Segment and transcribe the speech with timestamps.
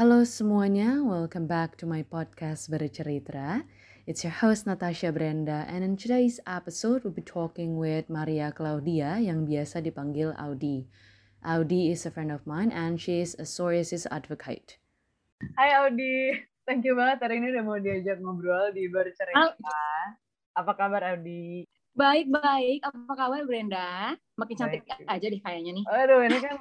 [0.00, 3.68] Halo semuanya, welcome back to my podcast Bercerita.
[4.08, 9.20] It's your host Natasha Brenda and in today's episode we'll be talking with Maria Claudia
[9.20, 10.88] yang biasa dipanggil Audi.
[11.44, 14.80] Audi is a friend of mine and she is a psoriasis advocate.
[15.60, 19.52] Hai Audi, thank you banget hari ini udah mau diajak ngobrol di Bercerita.
[20.56, 21.68] Apa kabar Audi?
[21.92, 24.16] Baik-baik, apa kabar Brenda?
[24.40, 25.04] Makin cantik Baik.
[25.12, 25.84] aja deh kayaknya nih.
[25.92, 26.56] Aduh, ini kan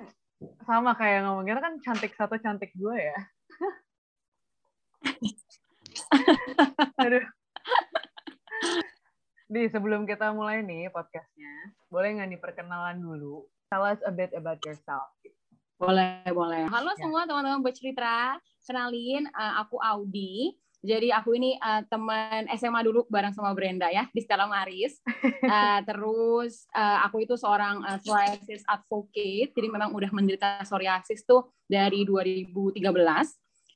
[0.63, 3.17] sama kayak ngomongnya kan cantik satu cantik dua ya.
[7.03, 7.25] Aduh.
[9.49, 13.49] Di sebelum kita mulai nih podcastnya, boleh nggak nih perkenalan dulu?
[13.67, 15.09] Tell us a bit about yourself.
[15.79, 16.69] Boleh, boleh.
[16.69, 16.99] Halo Ya.
[17.01, 18.37] semua teman-teman bercerita.
[18.61, 20.53] Kenalin, eh, aku Audi.
[20.79, 24.99] Jadi aku ini eh, teman SMA dulu bareng sama Brenda ya di Stella Maris.
[25.49, 29.49] Eh, terus eh, aku itu seorang eh, psoriasis advocate.
[29.49, 32.77] Jadi memang udah menderita psoriasis tuh dari 2013.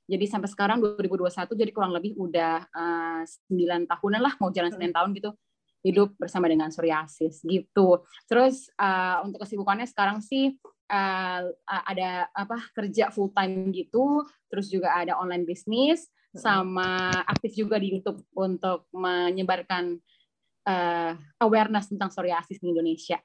[0.03, 4.93] Jadi sampai sekarang 2021 jadi kurang lebih udah eh, 9 tahunan lah mau jalan 9
[4.93, 5.31] tahun gitu
[5.83, 8.05] hidup bersama dengan psoriasis gitu.
[8.29, 10.53] Terus eh, untuk kesibukannya sekarang sih
[10.93, 17.77] eh, ada apa kerja full time gitu, terus juga ada online bisnis sama aktif juga
[17.77, 20.01] di YouTube untuk menyebarkan
[20.65, 23.21] eh, awareness tentang psoriasis di Indonesia.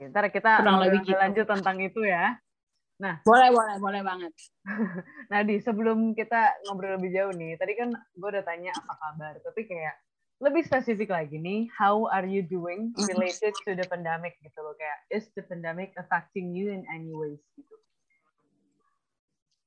[0.00, 1.16] Ntar kita Kurang lebih gitu.
[1.16, 2.36] lanjut tentang itu ya.
[3.26, 4.32] Boleh, boleh, boleh banget.
[5.32, 9.34] Nah, di sebelum kita ngobrol lebih jauh nih, tadi kan gue udah tanya apa kabar,
[9.42, 9.98] tapi kayak
[10.38, 14.98] lebih spesifik lagi nih, how are you doing related to the pandemic gitu loh, kayak
[15.10, 17.74] is the pandemic affecting you in any ways gitu?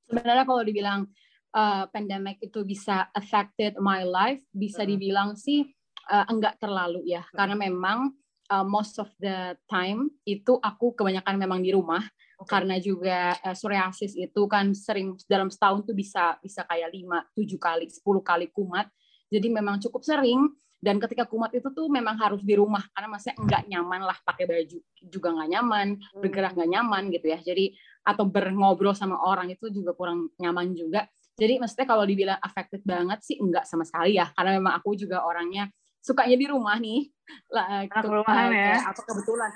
[0.08, 1.10] Sebenarnya kalau dibilang
[1.54, 5.64] uh, pandemic itu bisa affected my life, bisa dibilang sih
[6.10, 8.12] uh, enggak terlalu ya, karena memang
[8.50, 12.02] uh, most of the time itu aku kebanyakan memang di rumah,
[12.40, 12.48] Oke.
[12.48, 17.56] karena juga uh, psoriasis itu kan sering dalam setahun tuh bisa bisa kayak 5, 7
[17.60, 18.88] kali, 10 kali kumat.
[19.28, 23.36] Jadi memang cukup sering dan ketika kumat itu tuh memang harus di rumah karena maksudnya
[23.42, 24.78] enggak nyaman lah pakai baju
[25.10, 25.88] juga nggak nyaman,
[26.22, 27.38] bergerak nggak nyaman gitu ya.
[27.42, 27.74] Jadi
[28.06, 31.10] atau berngobrol sama orang itu juga kurang nyaman juga.
[31.38, 35.22] Jadi maksudnya kalau dibilang affected banget sih enggak sama sekali ya, karena memang aku juga
[35.22, 35.70] orangnya
[36.02, 37.06] sukanya di rumah nih.
[37.54, 38.76] Lah, Anak rumahan ya.
[38.90, 39.50] apa kebetulan.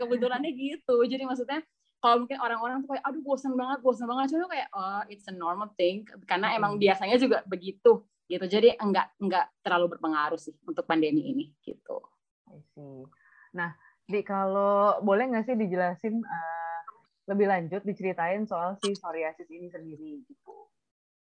[0.00, 0.96] kebetulannya gitu.
[1.04, 1.60] Jadi maksudnya
[2.02, 4.32] kalau mungkin orang-orang tuh kayak aduh bosan banget, bosan banget.
[4.32, 6.82] Cuma kayak oh it's a normal thing karena emang Hmm.
[6.82, 8.44] biasanya juga begitu gitu.
[8.48, 12.00] Jadi enggak enggak terlalu berpengaruh sih untuk pandemi ini gitu.
[13.52, 13.76] Nah,
[14.08, 16.71] di kalau boleh nggak sih dijelasin uh,
[17.32, 20.68] lebih lanjut, diceritain soal si psoriasis ini sendiri gitu?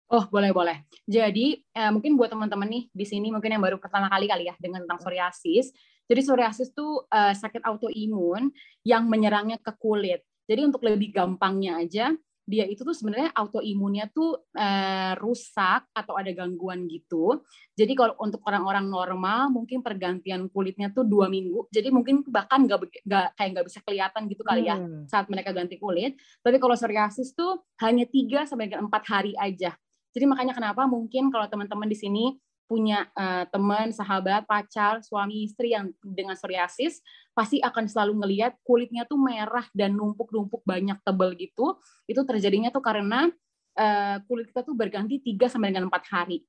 [0.09, 0.89] Oh, boleh boleh.
[1.05, 4.57] Jadi eh, mungkin buat teman-teman nih di sini mungkin yang baru pertama kali kali ya
[4.57, 5.69] dengan tentang psoriasis.
[6.09, 8.49] Jadi psoriasis tuh eh, sakit autoimun
[8.89, 10.25] yang menyerangnya ke kulit.
[10.49, 12.17] Jadi untuk lebih gampangnya aja,
[12.49, 17.45] dia itu tuh sebenarnya autoimunnya tuh eh, rusak atau ada gangguan gitu.
[17.77, 21.69] Jadi kalau untuk orang-orang normal mungkin pergantian kulitnya tuh dua minggu.
[21.69, 25.05] Jadi mungkin bahkan nggak kayak nggak bisa kelihatan gitu kali ya Hmm.
[25.05, 26.17] saat mereka ganti kulit.
[26.41, 29.77] Tapi kalau psoriasis tuh hanya 3 sampai dengan 4 hari aja.
[30.09, 32.25] Jadi makanya kenapa mungkin kalau teman-teman di sini
[32.69, 37.01] punya eh, teman, sahabat, pacar, suami, istri yang dengan psoriasis,
[37.33, 41.81] pasti akan selalu ngelihat kulitnya tuh merah dan numpuk-numpuk banyak tebel gitu.
[42.05, 43.33] Itu terjadinya tuh karena
[43.75, 46.45] eh, kulit kita tuh berganti 3 sampai dengan 4 hari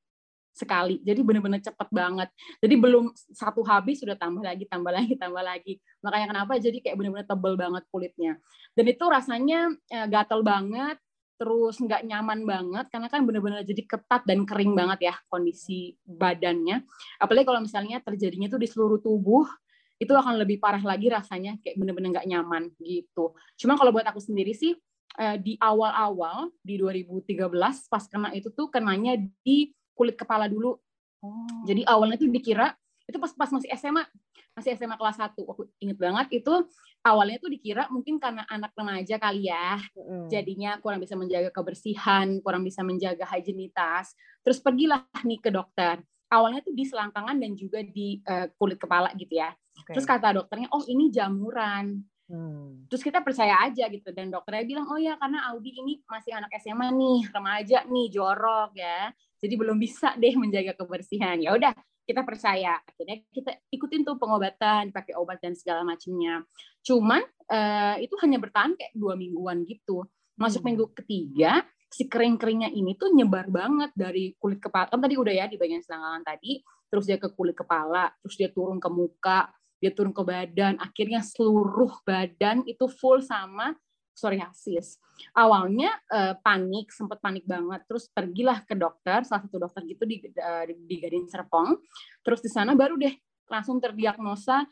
[0.60, 1.00] sekali.
[1.08, 2.30] Jadi benar-benar cepet banget.
[2.60, 5.80] Jadi belum satu habis sudah tambah lagi, tambah lagi, tambah lagi.
[6.04, 8.34] Makanya kenapa jadi kayak benar-benar tebel banget kulitnya.
[8.76, 11.00] Dan itu rasanya eh, gatel banget,
[11.40, 16.84] terus nggak nyaman banget karena kan benar-benar jadi ketat dan kering banget ya kondisi badannya.
[17.16, 19.48] Apalagi kalau misalnya terjadinya tuh di seluruh tubuh,
[19.96, 23.32] itu akan lebih parah lagi rasanya kayak benar-benar nggak nyaman gitu.
[23.56, 24.76] Cuma kalau buat aku sendiri sih
[25.16, 27.40] eh, di awal-awal di 2013
[27.88, 30.76] pas kena itu tuh kenanya di kulit kepala dulu.
[31.24, 31.64] Oh.
[31.64, 32.76] Jadi awalnya tuh dikira
[33.10, 34.06] itu pas pas masih SMA,
[34.54, 35.42] masih SMA kelas 1.
[35.42, 36.54] Aku inget banget itu
[37.02, 39.82] awalnya tuh dikira mungkin karena anak remaja kali ya.
[40.30, 44.14] Jadinya kurang bisa menjaga kebersihan, kurang bisa menjaga higienitas.
[44.46, 45.98] Terus pergilah nih ke dokter.
[46.30, 49.50] Awalnya tuh di selangkangan dan juga di eh, kulit kepala gitu ya.
[49.82, 49.98] Oke.
[49.98, 52.86] Terus kata dokternya, "Oh, ini jamuran." Hmm.
[52.86, 56.54] Terus kita percaya aja gitu dan dokternya bilang, "Oh ya, karena Audi ini masih anak
[56.62, 59.10] SMA nih, remaja nih, jorok ya.
[59.42, 61.74] Jadi belum bisa deh menjaga kebersihan." Ya udah,
[62.10, 62.82] kita percaya.
[62.82, 66.42] Akhirnya kita ikutin tuh pengobatan, pakai obat dan segala macamnya.
[66.82, 70.10] Cuman eh, itu hanya bertahan kayak dua mingguan gitu.
[70.34, 70.74] Masuk Hmm.
[70.74, 74.90] minggu ketiga, si kering-keringnya ini tuh nyebar banget dari kulit kepala.
[74.90, 78.50] Kan tadi udah ya di bagian selangkangan tadi, terus dia ke kulit kepala, terus dia
[78.54, 79.50] turun ke muka,
[79.82, 83.74] dia turun ke badan, akhirnya seluruh badan itu full sama
[84.20, 85.00] psoriasis.
[85.32, 87.88] Awalnya uh, panik, sempat panik banget.
[87.88, 91.80] Terus pergilah ke dokter, salah satu dokter gitu di, uh, di, di Gading Serpong.
[92.20, 93.16] Terus di sana baru deh
[93.48, 94.68] langsung terdiagnosa,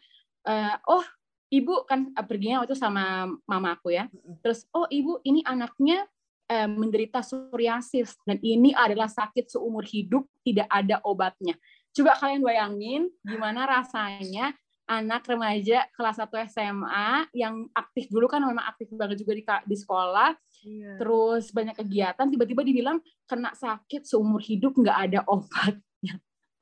[0.45, 1.05] uh, oh
[1.47, 4.11] ibu kan uh, perginya waktu sama mama aku ya.
[4.43, 6.03] Terus oh ibu ini anaknya
[6.51, 11.55] uh, menderita psoriasis dan ini adalah sakit seumur hidup tidak ada obatnya.
[11.95, 14.53] Coba kalian bayangin gimana rasanya
[14.87, 19.75] anak remaja kelas 1 SMA yang aktif dulu kan memang aktif banget juga di, di
[19.75, 20.31] sekolah
[20.63, 20.95] iya.
[20.95, 26.15] terus banyak kegiatan tiba-tiba dibilang kena sakit seumur hidup nggak ada obatnya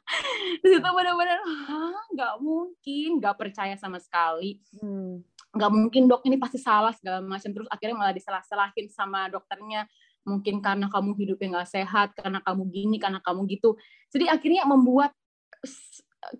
[0.61, 1.39] terus itu benar-benar
[2.17, 5.21] nggak mungkin nggak percaya sama sekali hmm.
[5.53, 5.77] nggak hmm.
[5.77, 9.85] mungkin dok ini pasti salah segala macam terus akhirnya malah disalah-salahin sama dokternya
[10.25, 13.77] mungkin karena kamu hidupnya nggak sehat karena kamu gini karena kamu gitu
[14.09, 15.13] jadi akhirnya membuat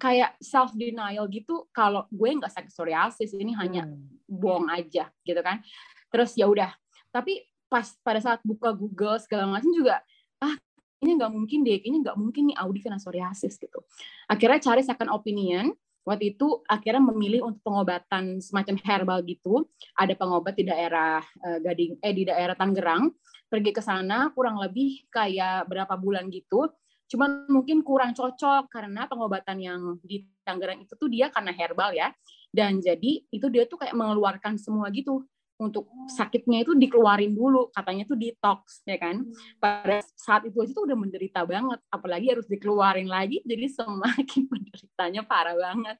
[0.01, 4.25] kayak self denial gitu kalau gue nggak sakit psoriasis ini hanya hmm.
[4.27, 5.61] bohong aja gitu kan.
[6.09, 6.71] Terus ya udah
[7.11, 10.03] tapi pas pada saat buka Google segala macam juga
[10.43, 10.55] ah
[11.03, 13.79] ini nggak mungkin deh ini nggak mungkin nih Audi kena psoriasis gitu.
[14.27, 15.71] Akhirnya cari second opinion
[16.05, 19.65] waktu itu akhirnya memilih untuk pengobatan semacam herbal gitu.
[19.97, 23.11] Ada pengobat di daerah uh, Gading eh di daerah Tangerang.
[23.45, 26.69] Pergi ke sana kurang lebih kayak berapa bulan gitu
[27.05, 32.09] Cuman mungkin kurang cocok karena pengobatan yang di Tangerang itu tuh dia karena herbal ya.
[32.49, 35.25] Dan jadi itu dia tuh kayak mengeluarkan semua gitu.
[35.55, 39.23] Untuk sakitnya itu dikeluarin dulu katanya tuh detox ya kan?
[39.55, 41.79] Pada saat itu aja tuh udah menderita banget.
[41.87, 45.95] Apalagi harus dikeluarin lagi jadi semakin menderitanya parah banget.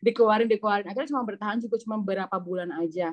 [0.00, 0.88] Dikeluarin dikeluarin.
[0.88, 3.12] Akhirnya cuma bertahan juga cuma beberapa bulan aja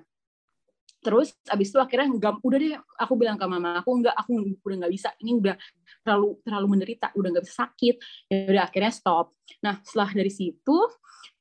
[1.01, 4.75] terus abis itu akhirnya enggak udah deh aku bilang ke mama aku enggak aku udah
[4.85, 5.57] nggak bisa ini udah
[6.05, 7.95] terlalu terlalu menderita udah nggak bisa sakit.
[8.29, 9.33] Ya udah akhirnya stop.
[9.65, 10.77] Nah setelah dari situ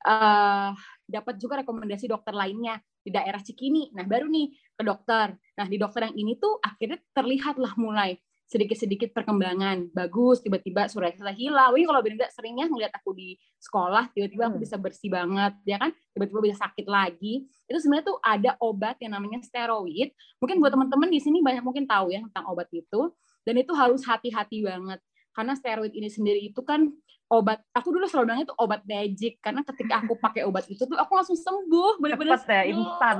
[0.05, 0.69] uh,
[1.05, 3.89] dapat juga rekomendasi dokter lainnya di daerah Cikini.
[3.93, 4.47] Nah baru nih
[4.77, 5.33] ke dokter.
[5.33, 8.17] Nah di dokter yang ini tuh akhirnya terlihatlah mulai
[8.51, 9.95] sedikit-sedikit perkembangan.
[9.95, 11.71] Bagus tiba-tiba surat hilang.
[11.71, 14.65] Wih kalau Brenda seringnya ngeliat aku di sekolah tiba-tiba aku hmm.
[14.67, 15.95] bisa bersih banget ya kan?
[16.11, 17.47] Tiba-tiba bisa sakit lagi.
[17.71, 20.11] Itu sebenarnya tuh ada obat yang namanya steroid.
[20.43, 23.15] Mungkin buat teman-teman di sini banyak mungkin tahu ya tentang obat itu.
[23.47, 24.99] Dan itu harus hati-hati banget.
[25.31, 26.91] Karena steroid ini sendiri itu kan
[27.31, 29.39] obat aku dulu selalu bilang itu obat magic.
[29.39, 33.15] Karena ketika aku pakai obat itu tuh aku langsung sembuh benar-benar ya instan.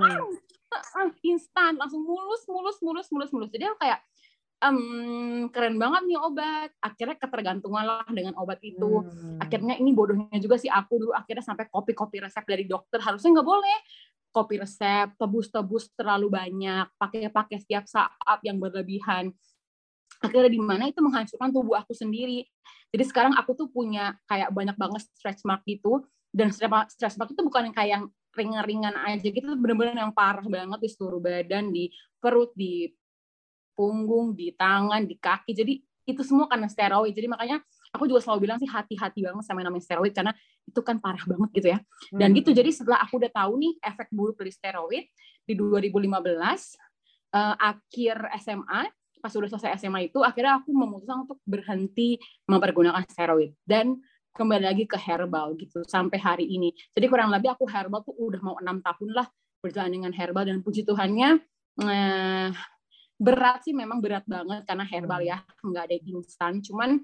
[1.24, 1.80] Instan.
[1.80, 3.50] Langsung mulus mulus mulus mulus mulus.
[3.56, 4.11] Jadi aku kayak
[4.62, 6.70] um, keren banget nih obat.
[6.80, 9.02] Akhirnya ketergantungan lah dengan obat itu.
[9.02, 9.42] Hmm.
[9.42, 13.02] Akhirnya ini bodohnya juga sih aku dulu akhirnya sampai kopi-kopi resep dari dokter.
[13.02, 13.78] Harusnya nggak boleh
[14.32, 19.36] kopi resep, tebus-tebus terlalu banyak, pakai-pakai setiap saat yang berlebihan.
[20.24, 22.48] Akhirnya di mana itu menghancurkan tubuh aku sendiri.
[22.96, 26.08] Jadi sekarang aku tuh punya kayak banyak banget stretch mark gitu.
[26.32, 30.80] Dan stretch mark itu bukan yang kayak yang ringan-ringan aja gitu, bener-bener yang parah banget
[30.80, 32.88] di seluruh badan, di perut, di
[33.74, 35.52] punggung, di tangan, di kaki.
[35.56, 35.74] Jadi
[36.08, 37.14] itu semua karena steroid.
[37.14, 37.58] Jadi makanya
[37.94, 40.34] aku juga selalu bilang sih hati-hati banget sama yang namanya steroid karena
[40.66, 41.80] itu kan parah banget gitu ya.
[42.12, 42.38] Dan hmm.
[42.42, 45.06] gitu jadi setelah aku udah tahu nih efek buruk dari steroid
[45.46, 46.20] di 2015 uh,
[47.36, 48.82] eh, akhir SMA
[49.22, 52.18] pas udah selesai SMA itu akhirnya aku memutuskan untuk berhenti
[52.50, 54.02] mempergunakan steroid dan
[54.34, 56.74] kembali lagi ke herbal gitu sampai hari ini.
[56.96, 59.28] Jadi kurang lebih aku herbal tuh udah mau enam tahun lah
[59.62, 61.38] berjalan dengan herbal dan puji Tuhannya
[61.86, 62.50] eh,
[63.22, 65.30] berat sih memang berat banget karena herbal hmm.
[65.30, 66.58] ya nggak ada instan.
[66.66, 66.98] Cuman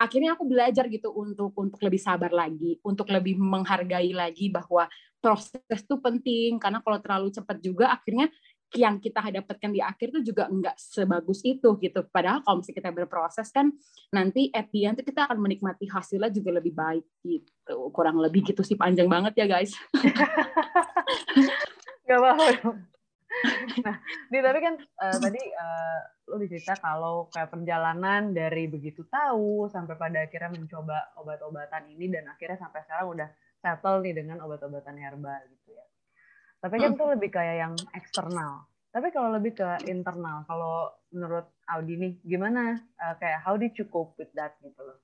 [0.00, 4.88] akhirnya aku belajar gitu untuk untuk lebih sabar lagi untuk lebih menghargai lagi bahwa
[5.20, 6.56] proses itu penting.
[6.56, 8.32] Karena kalau terlalu cepat juga akhirnya
[8.76, 12.04] yang kita dapatkan di akhir itu juga nggak sebagus itu gitu.
[12.08, 13.72] Padahal kalau misalnya kita berproses kan
[14.12, 17.76] nanti at the end kita akan menikmati hasilnya juga lebih baik gitu.
[17.92, 19.72] Kurang lebih gitu sih panjang banget ya guys.
[22.08, 22.97] Gak apa-apa
[23.84, 23.96] nah,
[24.32, 26.00] di tapi kan uh, tadi uh,
[26.32, 32.28] lo dicerita kalau kayak perjalanan dari begitu tahu sampai pada akhirnya mencoba obat-obatan ini dan
[32.32, 33.28] akhirnya sampai sekarang udah
[33.60, 35.84] settle nih dengan obat-obatan herbal gitu ya.
[36.58, 38.66] Tapi kan itu lebih kayak yang eksternal.
[38.88, 43.84] Tapi kalau lebih ke internal, kalau menurut Audi nih, gimana uh, kayak how did you
[43.86, 44.98] cope with that gitu loh?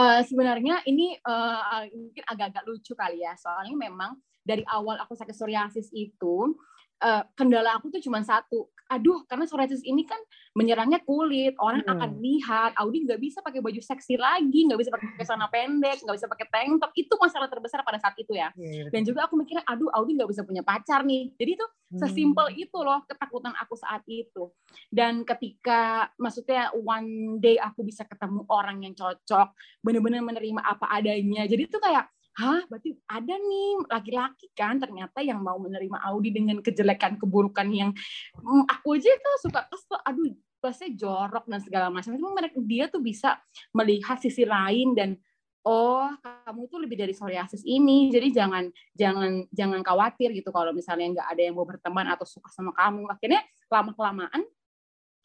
[0.00, 5.36] Uh, sebenarnya ini uh, mungkin agak-agak lucu kali ya, soalnya memang dari awal aku sakit
[5.36, 6.56] psoriasis itu
[7.02, 8.68] uh, kendala aku tuh cuma satu.
[8.92, 10.20] Aduh, karena psoriasis ini kan
[10.52, 11.92] menyerangnya kulit, orang hmm.
[11.96, 12.70] akan lihat.
[12.76, 16.46] Audi nggak bisa pakai baju seksi lagi, nggak bisa pakai celana pendek, nggak bisa pakai
[16.52, 16.92] tank top.
[16.92, 18.52] Itu masalah terbesar pada saat itu ya.
[18.54, 21.32] Yeah, iya, Dan juga aku mikirnya, aduh, Audi nggak bisa punya pacar nih.
[21.32, 21.98] Jadi itu hmm.
[22.04, 24.52] sesimpel itu loh ketakutan aku saat itu.
[24.92, 31.48] Dan ketika, maksudnya one day aku bisa ketemu orang yang cocok, bener-bener menerima apa adanya.
[31.48, 32.04] Jadi itu kayak
[32.38, 32.60] hah?
[32.66, 37.90] Berarti ada nih laki-laki kan ternyata yang mau menerima Audi dengan kejelekan keburukan yang
[38.38, 39.98] mm, aku aja tuh suka kesel.
[40.02, 42.16] Aduh pasti jorok dan segala macam.
[42.16, 43.36] Itu mereka dia tuh bisa
[43.76, 45.20] melihat sisi lain dan
[45.64, 48.08] oh kamu tuh lebih dari psoriasis ini.
[48.08, 48.64] Jadi jangan
[48.96, 53.08] jangan jangan khawatir gitu kalau misalnya nggak ada yang mau berteman atau suka sama kamu.
[53.12, 54.42] Akhirnya lama kelamaan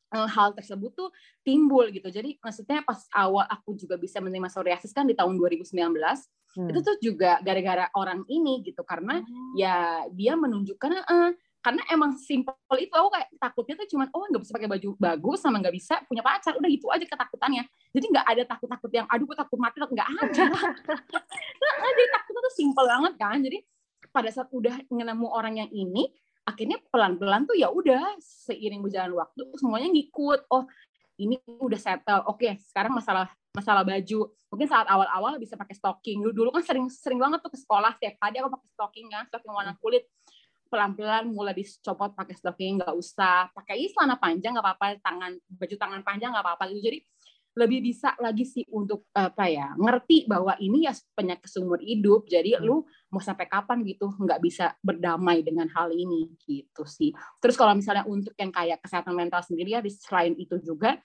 [0.09, 1.09] hal tersebut tuh
[1.45, 2.09] timbul gitu.
[2.09, 5.69] Jadi maksudnya pas awal aku juga bisa menerima psoriasis kan di tahun 2019
[6.57, 6.69] hmm.
[6.69, 9.53] itu tuh juga gara-gara orang ini gitu karena hmm.
[9.57, 14.41] ya dia menunjukkan uh, karena emang simpel itu aku kayak takutnya tuh cuman oh nggak
[14.47, 18.25] bisa pakai baju bagus sama nggak bisa punya pacar udah itu aja ketakutannya jadi nggak
[18.31, 20.43] ada takut-takut yang aduh gue takut mati nggak ada
[21.59, 23.57] nah, jadi takutnya tuh simpel banget kan jadi
[24.09, 26.07] pada saat udah nemu orang yang ini
[26.49, 30.65] akhirnya pelan-pelan tuh ya udah seiring berjalan waktu semuanya ngikut oh
[31.19, 32.23] ini udah settle.
[32.31, 34.31] Oke sekarang masalah masalah baju.
[34.49, 36.23] Mungkin saat awal-awal bisa pakai stocking.
[36.23, 37.91] Dulu dulu kan sering sering banget tuh ke sekolah.
[37.99, 40.07] Setiap hari aku pakai stocking kan stocking warna kulit.
[40.69, 43.51] Pelan-pelan mulai dicopot pakai stocking nggak usah.
[43.51, 44.85] Pakai celana panjang nggak apa-apa.
[45.03, 46.81] Tangan baju tangan panjang nggak apa-apa gitu.
[46.87, 46.97] Jadi
[47.59, 52.55] lebih bisa lagi sih untuk apa ya ngerti bahwa ini ya penyakit seumur hidup jadi
[52.55, 52.63] hmm.
[52.63, 57.11] lu mau sampai kapan gitu nggak bisa berdamai dengan hal ini gitu sih
[57.43, 60.95] terus kalau misalnya untuk yang kayak kesehatan mental sendiri ya selain itu juga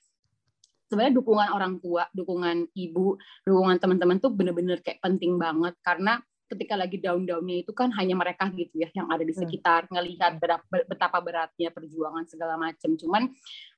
[0.87, 6.23] sebenarnya dukungan orang tua dukungan ibu dukungan teman-teman tuh bener-bener kayak penting banget karena
[6.55, 9.43] ketika lagi down-downnya itu kan hanya mereka gitu ya yang ada di hmm.
[9.43, 10.39] sekitar ngelihat
[10.87, 12.95] betapa beratnya perjuangan segala macam.
[12.95, 13.29] Cuman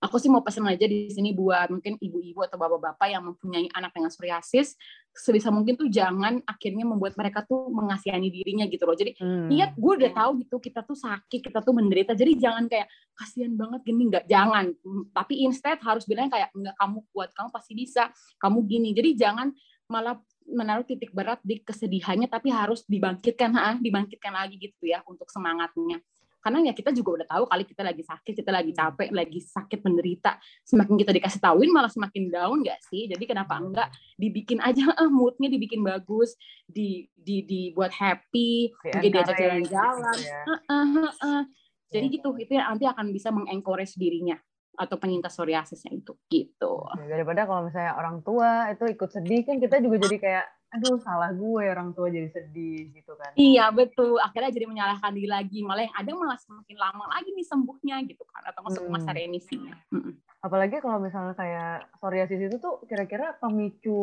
[0.04, 3.96] aku sih mau pesan aja di sini buat mungkin ibu-ibu atau bapak-bapak yang mempunyai anak
[3.96, 4.76] dengan psoriasis
[5.16, 8.92] sebisa mungkin tuh jangan akhirnya membuat mereka tuh mengasihani dirinya gitu loh.
[8.92, 9.48] Jadi hmm.
[9.48, 12.12] lihat gue udah tahu gitu kita tuh sakit, kita tuh menderita.
[12.12, 14.76] Jadi jangan kayak kasihan banget gini nggak jangan.
[15.16, 18.92] Tapi instead harus bilang kayak enggak kamu kuat, kamu pasti bisa, kamu gini.
[18.92, 19.48] Jadi jangan
[19.88, 25.26] malah menaruh titik berat di kesedihannya tapi harus dibangkitkan ha, dibangkitkan lagi gitu ya untuk
[25.30, 25.98] semangatnya.
[26.40, 29.82] Karena ya kita juga udah tahu kali kita lagi sakit kita lagi capek lagi sakit
[29.82, 33.10] menderita semakin kita dikasih tahuin malah semakin down nggak sih?
[33.10, 39.34] Jadi kenapa enggak dibikin aja ah moodnya dibikin bagus di di dibuat happy jadi diajak
[39.34, 40.14] jalan-jalan.
[40.14, 40.42] gitu ya.
[40.46, 41.42] uh, uh, uh, uh.
[41.90, 44.38] jadi gitu itu nanti akan bisa mengencourage dirinya
[44.76, 46.84] atau penyintas psoriasisnya itu gitu.
[47.08, 51.30] Daripada kalau misalnya orang tua itu ikut sedih kan kita juga jadi kayak aduh salah
[51.32, 53.32] gue orang tua jadi sedih gitu kan.
[53.38, 57.46] Iya betul, akhirnya jadi menyalahkan diri lagi, malah yang ada malah semakin lama lagi nih
[57.46, 58.92] sembuhnya gitu kan atau masuk hmm.
[58.92, 59.74] masa remisinya.
[59.88, 60.20] Hmm.
[60.44, 63.96] Apalagi kalau misalnya kayak psoriasis itu tuh kira-kira pemicu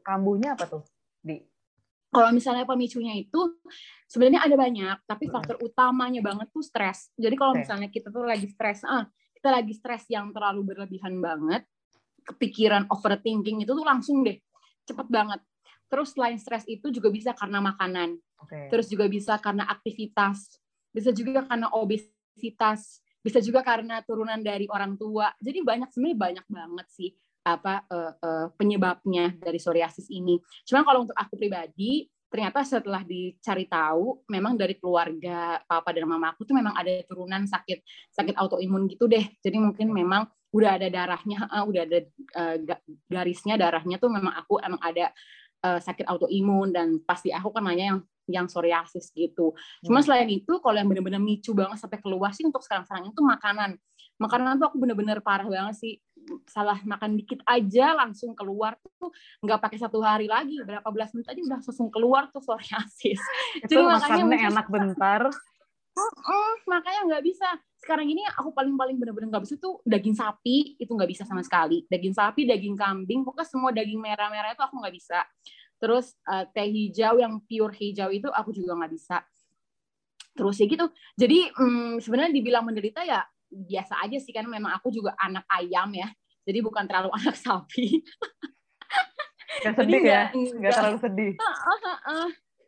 [0.00, 0.82] kambuhnya apa tuh?
[1.20, 1.42] Di
[2.14, 3.58] kalau misalnya pemicunya itu
[4.06, 7.10] sebenarnya ada banyak, tapi faktor utamanya banget tuh stres.
[7.18, 9.10] Jadi kalau misalnya kita tuh lagi stres, ah
[9.44, 11.68] kita lagi stres yang terlalu berlebihan banget,
[12.24, 14.40] kepikiran overthinking itu tuh langsung deh,
[14.88, 15.44] cepet banget.
[15.92, 18.72] Terus selain stres itu juga bisa karena makanan, okay.
[18.72, 20.48] terus juga bisa karena aktivitas,
[20.88, 25.28] bisa juga karena obesitas, bisa juga karena turunan dari orang tua.
[25.36, 27.12] Jadi banyak sebenarnya banyak banget sih
[27.44, 30.40] apa uh, uh, penyebabnya dari psoriasis ini.
[30.64, 36.34] Cuma kalau untuk aku pribadi, ternyata setelah dicari tahu memang dari keluarga papa dan mama
[36.34, 40.86] aku tuh memang ada turunan sakit sakit autoimun gitu deh jadi mungkin memang udah ada
[40.86, 41.98] darahnya uh, udah ada
[42.38, 42.56] uh,
[43.10, 45.10] garisnya darahnya tuh memang aku emang ada
[45.66, 49.52] uh, sakit autoimun dan pasti aku kan nanya yang yang psoriasis gitu.
[49.84, 50.06] Cuma hmm.
[50.08, 53.76] selain itu kalau yang benar-benar micu banget sampai keluar sih untuk sekarang-sekarang itu makanan.
[54.16, 56.00] Makanan tuh aku bener-bener parah banget sih
[56.48, 59.12] salah makan dikit aja langsung keluar tuh
[59.44, 63.20] nggak pakai satu hari lagi berapa belas menit aja udah langsung keluar tuh psoriasis.
[63.68, 65.22] Jadi makanya enak bentar.
[65.94, 67.46] Uh, makanya nggak bisa.
[67.78, 71.86] Sekarang ini aku paling-paling bener-bener nggak bisa tuh daging sapi itu nggak bisa sama sekali.
[71.86, 75.22] Daging sapi, daging kambing, pokoknya semua daging merah-merah itu aku nggak bisa.
[75.78, 79.22] Terus uh, teh hijau yang pure hijau itu aku juga nggak bisa.
[80.34, 80.86] Terus ya gitu.
[81.14, 83.22] Jadi um, sebenarnya dibilang menderita ya
[83.54, 86.10] biasa aja sih kan memang aku juga anak ayam ya.
[86.44, 88.02] Jadi bukan terlalu anak sapi.
[89.62, 90.22] Gak sedih jadi ya?
[90.34, 91.32] Nggak terlalu sedih?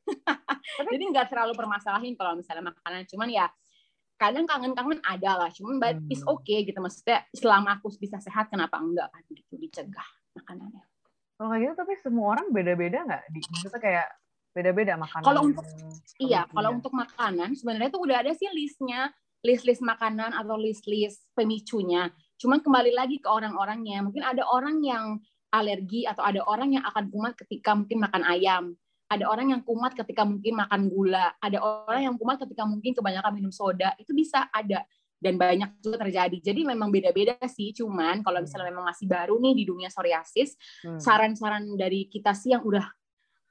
[0.87, 3.11] Jadi nggak terlalu permasalahin kalau misalnya makanan.
[3.11, 3.51] Cuman ya
[4.15, 5.51] kadang kangen-kangen ada lah.
[5.51, 6.13] Cuman but hmm.
[6.15, 6.79] it's okay gitu.
[6.79, 10.85] Maksudnya selama aku bisa sehat kenapa enggak kan gitu dicegah makanannya.
[11.37, 13.41] Kalau kayak gitu tapi semua orang beda-beda nggak di?
[13.45, 14.07] Maksudnya kayak
[14.57, 15.27] beda-beda makanan.
[15.27, 15.67] Kalau untuk
[16.17, 19.13] iya kalau untuk makanan sebenarnya tuh udah ada sih listnya
[19.47, 22.11] list-list makanan atau list-list pemicunya.
[22.35, 24.03] Cuman kembali lagi ke orang-orangnya.
[24.03, 25.23] Mungkin ada orang yang
[25.55, 28.65] alergi atau ada orang yang akan kumat ketika mungkin makan ayam.
[29.07, 31.31] Ada orang yang kumat ketika mungkin makan gula.
[31.39, 33.95] Ada orang yang kumat ketika mungkin kebanyakan minum soda.
[34.03, 34.83] Itu bisa ada
[35.17, 36.37] dan banyak juga terjadi.
[36.43, 37.71] Jadi memang beda-beda sih.
[37.71, 40.99] Cuman kalau misalnya memang masih baru nih di dunia psoriasis, hmm.
[40.99, 42.85] saran-saran dari kita sih yang udah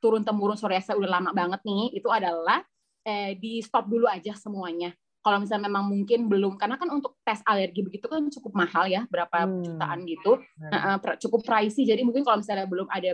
[0.05, 2.61] turun temurun psoriasis udah lama banget nih itu adalah
[3.01, 4.93] eh, di stop dulu aja semuanya
[5.25, 9.09] kalau misalnya memang mungkin belum karena kan untuk tes alergi begitu kan cukup mahal ya
[9.09, 9.65] berapa hmm.
[9.65, 10.37] jutaan gitu.
[10.61, 11.81] Nah, cukup pricey.
[11.81, 13.09] Jadi mungkin kalau misalnya belum ada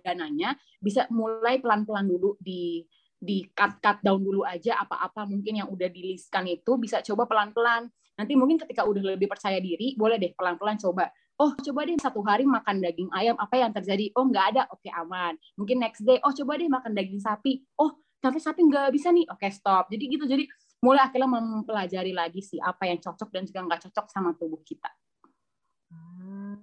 [0.00, 2.80] dananya bisa mulai pelan-pelan dulu di
[3.20, 7.92] di cut cut down dulu aja apa-apa mungkin yang udah diliskan itu bisa coba pelan-pelan.
[8.16, 11.12] Nanti mungkin ketika udah lebih percaya diri boleh deh pelan-pelan coba.
[11.36, 14.08] Oh coba deh satu hari makan daging ayam apa yang terjadi?
[14.16, 14.62] Oh nggak ada.
[14.72, 15.36] Oke aman.
[15.60, 17.60] Mungkin next day oh coba deh makan daging sapi.
[17.76, 19.28] Oh tapi sapi nggak bisa nih.
[19.28, 19.92] Oke stop.
[19.92, 20.24] Jadi gitu.
[20.24, 20.48] Jadi
[20.80, 24.88] mulai akhirnya mempelajari lagi sih apa yang cocok dan juga nggak cocok sama tubuh kita.
[25.92, 26.56] Hmm.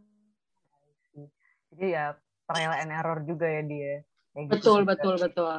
[1.73, 2.17] Jadi ya
[2.49, 3.93] trial and error juga ya dia.
[4.33, 5.55] Kayak betul gitu betul betul.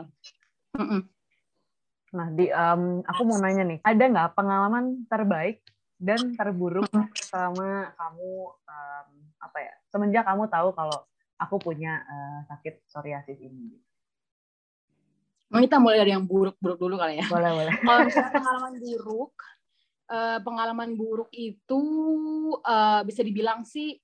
[0.74, 1.00] Mm -mm.
[2.14, 5.62] Nah di um, aku mau nanya nih, ada nggak pengalaman terbaik
[5.98, 6.88] dan terburuk
[7.18, 10.98] selama kamu um, apa ya semenjak kamu tahu kalau
[11.38, 13.78] aku punya uh, sakit psoriasis ini?
[15.48, 17.26] Kita mulai dari yang buruk-buruk dulu kali ya.
[17.26, 17.72] Boleh, boleh.
[17.88, 19.34] Kalau misalnya pengalaman buruk,
[20.12, 21.82] uh, pengalaman buruk itu
[22.60, 23.96] uh, bisa dibilang sih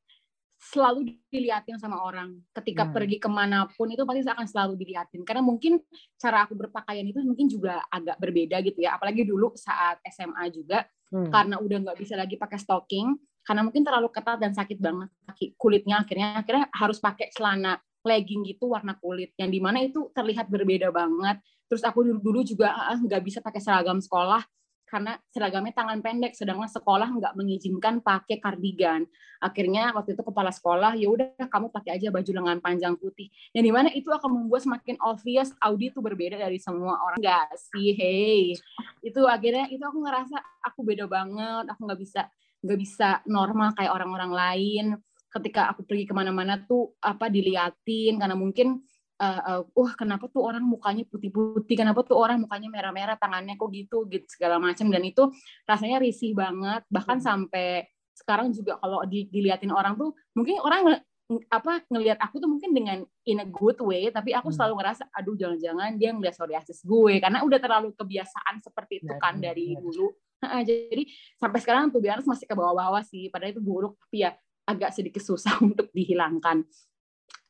[0.57, 2.41] selalu dilihatin sama orang.
[2.57, 2.93] Ketika hmm.
[2.97, 5.21] pergi ke mana pun itu pasti akan selalu dilihatin.
[5.21, 5.77] Karena mungkin
[6.17, 8.97] cara aku berpakaian itu mungkin juga agak berbeda gitu ya.
[8.97, 11.29] Apalagi dulu saat SMA juga, hmm.
[11.29, 15.13] karena udah nggak bisa lagi pakai stocking, karena mungkin terlalu ketat dan sakit banget
[15.61, 19.33] kulitnya akhirnya akhirnya harus pakai celana legging gitu warna kulit.
[19.41, 21.41] Yang di mana itu terlihat berbeda banget.
[21.67, 24.45] Terus aku dulu dulu juga nggak bisa pakai seragam sekolah
[24.85, 29.03] karena seragamnya tangan pendek sedangkan sekolah nggak mengizinkan pakai kardigan.
[29.43, 33.33] Akhirnya waktu itu kepala sekolah ya udah kamu pakai aja baju lengan panjang putih.
[33.51, 37.19] Yang di mana itu akan membuat semakin obvious Audi itu berbeda dari semua orang.
[37.19, 38.55] Nggak sih hey.
[39.03, 41.65] Itu akhirnya itu aku ngerasa aku beda banget.
[41.75, 42.31] Aku nggak bisa
[42.65, 44.87] nggak bisa normal kayak orang-orang lain
[45.35, 48.17] ketika aku pergi ke mana-mana tuh apa diliatin.
[48.17, 48.81] Karena mungkin
[49.19, 51.75] uh, uh, wah kenapa tuh orang mukanya putih-putih?
[51.75, 53.17] Kenapa tuh orang mukanya merah-merah?
[53.19, 54.07] Tangannya kok gitu?
[54.07, 54.87] Gitu segala macam.
[54.91, 55.31] Dan itu
[55.67, 56.87] rasanya risih banget.
[56.89, 57.27] Bahkan hmm.
[57.27, 61.03] sampai sekarang juga kalau di, diliatin orang tuh mungkin orang
[61.51, 64.07] apa ngelihat aku tuh mungkin dengan in a good way.
[64.15, 64.57] Tapi aku hmm.
[64.57, 67.19] selalu ngerasa aduh jangan-jangan dia ngeliat psoriasis gue.
[67.19, 70.15] Karena udah terlalu kebiasaan seperti itu kan dari dulu.
[70.45, 71.09] Nah, jadi
[71.41, 73.33] sampai sekarang tuh biar masih ke bawah-bawah sih.
[73.33, 73.97] Padahal itu buruk.
[73.97, 76.65] Tapi ya agak sedikit susah untuk dihilangkan.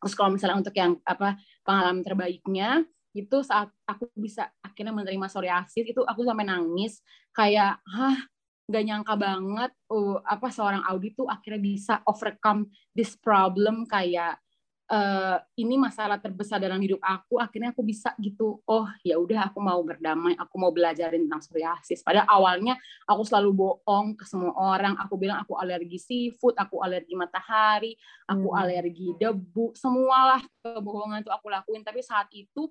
[0.04, 5.86] Terus kalau misalnya untuk yang apa pengalaman terbaiknya itu saat aku bisa akhirnya menerima psoriasis
[5.86, 6.98] itu aku sampai nangis
[7.30, 8.18] kayak hah
[8.66, 14.40] nggak nyangka banget oh, apa seorang audit tuh akhirnya bisa overcome this problem kayak
[14.90, 19.58] uh, ini masalah terbesar dalam hidup aku akhirnya aku bisa gitu oh ya udah aku
[19.60, 22.04] mau berdamai aku mau belajarin tentang psoriasis.
[22.04, 22.76] Pada awalnya
[23.08, 24.96] aku selalu bohong ke semua orang.
[25.04, 27.96] Aku bilang aku alergi seafood aku alergi matahari
[28.28, 28.60] aku hmm.
[28.60, 31.84] alergi debu semualah kebohongan itu aku lakuin.
[31.84, 32.68] Tapi saat itu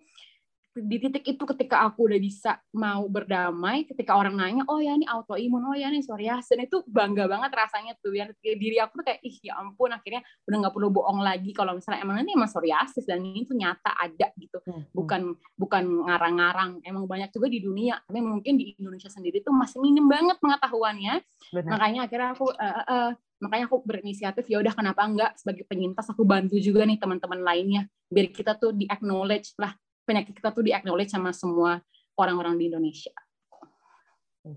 [0.74, 5.06] di titik itu ketika aku udah bisa mau berdamai ketika orang nanya oh ya ini
[5.06, 9.22] autoimun oh ya ini psoriasis itu bangga banget rasanya tuh ya diri aku tuh kayak
[9.22, 13.06] ih ya ampun akhirnya udah nggak perlu bohong lagi kalau misalnya emang ini emang psoriasis
[13.06, 14.84] dan ini tuh nyata ada gitu hmm, hmm.
[14.98, 15.22] bukan
[15.54, 20.10] bukan ngarang-ngarang emang banyak juga di dunia tapi mungkin di Indonesia sendiri tuh masih minim
[20.10, 21.22] banget pengetahuannya
[21.54, 21.70] Benar.
[21.70, 23.12] makanya akhirnya aku uh, uh,
[23.46, 27.86] makanya aku berinisiatif ya udah kenapa enggak sebagai penyintas aku bantu juga nih teman-teman lainnya
[28.10, 31.80] biar kita tuh di acknowledge lah penyakit kita tuh di acknowledge sama semua
[32.20, 33.14] orang-orang di Indonesia.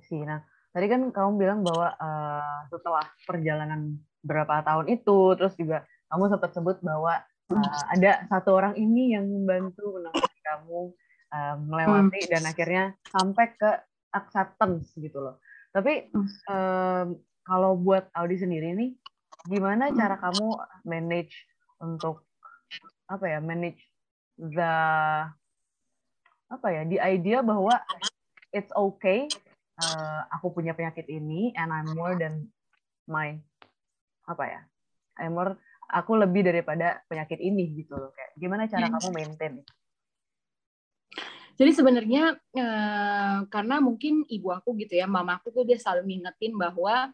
[0.03, 0.43] Sih, nah
[0.75, 6.51] tadi kan kamu bilang bahwa uh, setelah perjalanan berapa tahun itu, terus juga kamu sempat
[6.53, 7.23] sebut bahwa
[7.55, 10.81] uh, ada satu orang ini yang membantu menemani kamu
[11.33, 12.31] uh, melewati hmm.
[12.35, 13.71] dan akhirnya sampai ke
[14.11, 15.39] acceptance gitu loh.
[15.71, 16.09] Tapi
[16.49, 18.91] um, kalau buat Audi sendiri nih,
[19.47, 20.57] gimana cara kamu
[20.89, 21.47] manage
[21.79, 22.27] untuk
[23.07, 23.79] apa ya manage
[24.37, 24.75] the
[26.47, 27.75] apa ya the idea bahwa
[28.55, 29.27] it's okay
[29.83, 32.49] uh, aku punya penyakit ini and I'm more than
[33.11, 33.35] my
[34.29, 34.61] apa ya
[35.19, 35.59] I'm more
[35.91, 38.11] aku lebih daripada penyakit ini gitu loh.
[38.11, 39.63] Kayak gimana cara kamu maintain
[41.57, 46.53] jadi sebenarnya uh, karena mungkin ibu aku gitu ya mama aku tuh dia selalu ngingetin
[46.53, 47.11] bahwa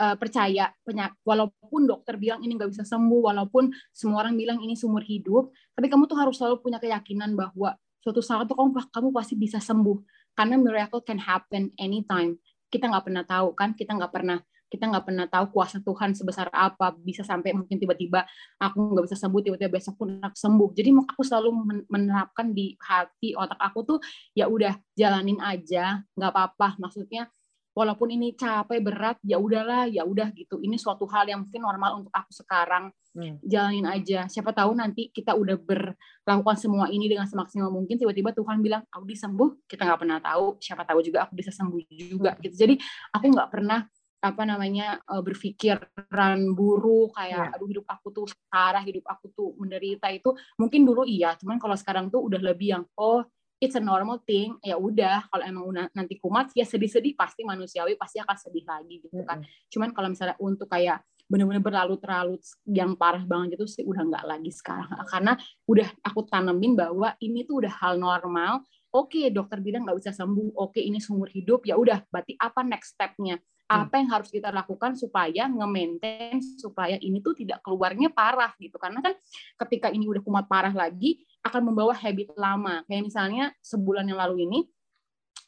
[0.00, 4.72] uh, percaya penyak walaupun dokter bilang ini nggak bisa sembuh walaupun semua orang bilang ini
[4.72, 9.08] seumur hidup tapi kamu tuh harus selalu punya keyakinan bahwa suatu saat tuh kamu kamu
[9.12, 10.00] pasti bisa sembuh
[10.34, 12.40] karena miracle can happen anytime.
[12.70, 14.38] Kita nggak pernah tahu kan kita nggak pernah
[14.70, 18.22] kita nggak pernah tahu kuasa Tuhan sebesar apa bisa sampai mungkin tiba-tiba
[18.62, 20.70] aku nggak bisa sembuh tiba-tiba besok pun aku sembuh.
[20.78, 21.50] Jadi aku selalu
[21.90, 23.98] menerapkan di hati otak aku tuh
[24.32, 26.78] ya udah jalanin aja nggak apa-apa.
[26.78, 27.26] Maksudnya
[27.74, 30.58] walaupun ini capek berat ya udahlah ya udah gitu.
[30.58, 32.90] Ini suatu hal yang mungkin normal untuk aku sekarang.
[33.10, 33.42] Hmm.
[33.42, 34.30] jalanin aja.
[34.30, 39.02] Siapa tahu nanti kita udah berlakukan semua ini dengan semaksimal mungkin tiba-tiba Tuhan bilang aku
[39.10, 40.62] sembuh kita nggak pernah tahu.
[40.62, 42.54] Siapa tahu juga aku bisa sembuh juga gitu.
[42.54, 42.78] Jadi
[43.10, 43.82] aku nggak pernah
[44.20, 47.56] apa namanya eh, berpikiran buruk kayak yeah.
[47.56, 50.06] aduh hidup aku tuh parah hidup aku tuh menderita.
[50.14, 51.34] Itu mungkin dulu iya.
[51.34, 53.26] Cuman kalau sekarang tuh udah lebih yang oh
[53.60, 58.18] it's a normal thing ya udah kalau emang nanti kumat ya sedih-sedih pasti manusiawi pasti
[58.18, 59.44] akan sedih lagi gitu kan.
[59.44, 59.68] Mm-hmm.
[59.68, 64.50] cuman kalau misalnya untuk kayak benar-benar berlalu-terlalu yang parah banget itu sih udah nggak lagi
[64.50, 65.06] sekarang.
[65.06, 65.38] Karena
[65.70, 68.66] udah aku tanemin bahwa ini tuh udah hal normal.
[68.90, 70.58] Oke okay, dokter bilang nggak bisa sembuh.
[70.58, 73.38] Oke okay, ini seumur hidup ya udah berarti apa next stepnya?
[73.70, 73.86] Hmm.
[73.86, 78.74] apa yang harus kita lakukan supaya nge-maintain supaya ini tuh tidak keluarnya parah gitu.
[78.82, 79.14] Karena kan
[79.62, 82.84] ketika ini udah kumat parah lagi akan membawa habit lama.
[82.86, 84.60] Kayak misalnya sebulan yang lalu ini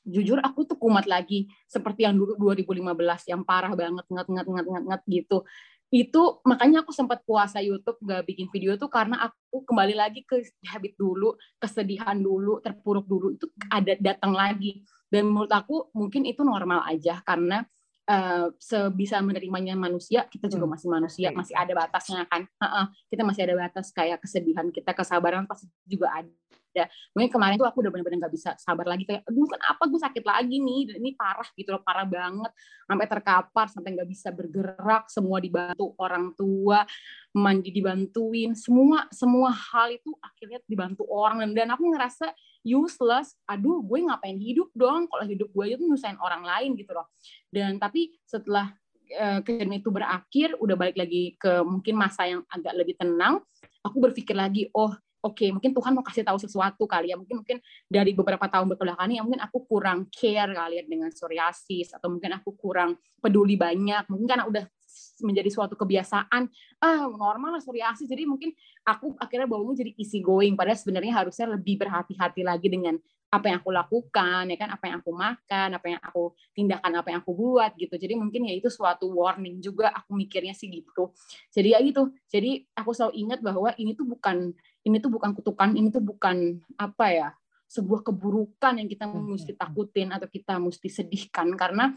[0.03, 1.47] jujur aku tuh kumat lagi.
[1.69, 5.45] Seperti yang dulu 2015 yang parah banget ngat ngat ngat ngat ngat gitu.
[5.93, 10.41] Itu makanya aku sempat puasa YouTube gak bikin video tuh karena aku kembali lagi ke
[10.65, 13.37] habit dulu kesedihan dulu terpuruk dulu.
[13.37, 14.81] Itu ada datang lagi.
[15.13, 17.61] Dan menurut aku mungkin itu normal aja karena
[18.09, 20.73] uh, sebisa menerimanya manusia kita juga hmm.
[20.75, 22.43] masih manusia masih ada batasnya kan?
[22.59, 26.89] Uh -uh, kita masih ada batas kayak kesedihan kita kesabaran pasti juga ada.
[27.13, 30.25] Mungkin kemarin tuh aku udah benar-benar nggak bisa sabar lagi kayak aduh kenapa gue sakit
[30.25, 30.97] lagi nih?
[30.97, 32.53] Ini parah gitu loh parah banget.
[32.89, 36.89] Sampai terkapar sampai nggak bisa bergerak semua dibantu orang tua
[37.37, 41.45] mandi dibantuin semua semua hal itu akhirnya dibantu orang.
[41.53, 42.33] Dan aku ngerasa
[42.63, 43.35] useless.
[43.47, 45.07] Aduh gue ngapain hidup dong?
[45.11, 47.11] Kalau hidup gue itu nyusahin orang lain gitu loh.
[47.51, 48.73] Dan tapi setelah
[49.19, 53.43] uh, kejadian itu berakhir udah balik lagi ke mungkin masa yang agak lebih tenang
[53.83, 57.17] aku berpikir lagi oh oke okay, mungkin Tuhan mau kasih tahu sesuatu kali ya.
[57.19, 61.11] Mungkin mungkin dari beberapa tahun belakang ini ya mungkin aku kurang care kali ya dengan
[61.15, 64.11] psoriasis atau mungkin aku kurang peduli banyak.
[64.11, 64.65] Mungkin karena udah
[65.23, 66.51] menjadi suatu kebiasaan
[66.83, 68.53] ah normal lah psoriasis jadi mungkin
[68.83, 72.99] aku akhirnya baunya jadi easy going padahal sebenarnya harusnya lebih berhati-hati lagi dengan
[73.33, 77.09] apa yang aku lakukan ya kan apa yang aku makan apa yang aku tindakan apa
[77.17, 77.97] yang aku buat gitu.
[77.97, 81.17] Jadi mungkin ya itu suatu warning juga aku mikirnya sih gitu.
[81.49, 84.53] Jadi ya gitu jadi aku selalu ingat bahwa ini tuh bukan
[84.85, 87.29] ini tuh bukan kutukan ini tuh bukan apa ya
[87.73, 91.57] sebuah keburukan yang kita mesti takutin atau kita mesti sedihkan.
[91.57, 91.89] Karena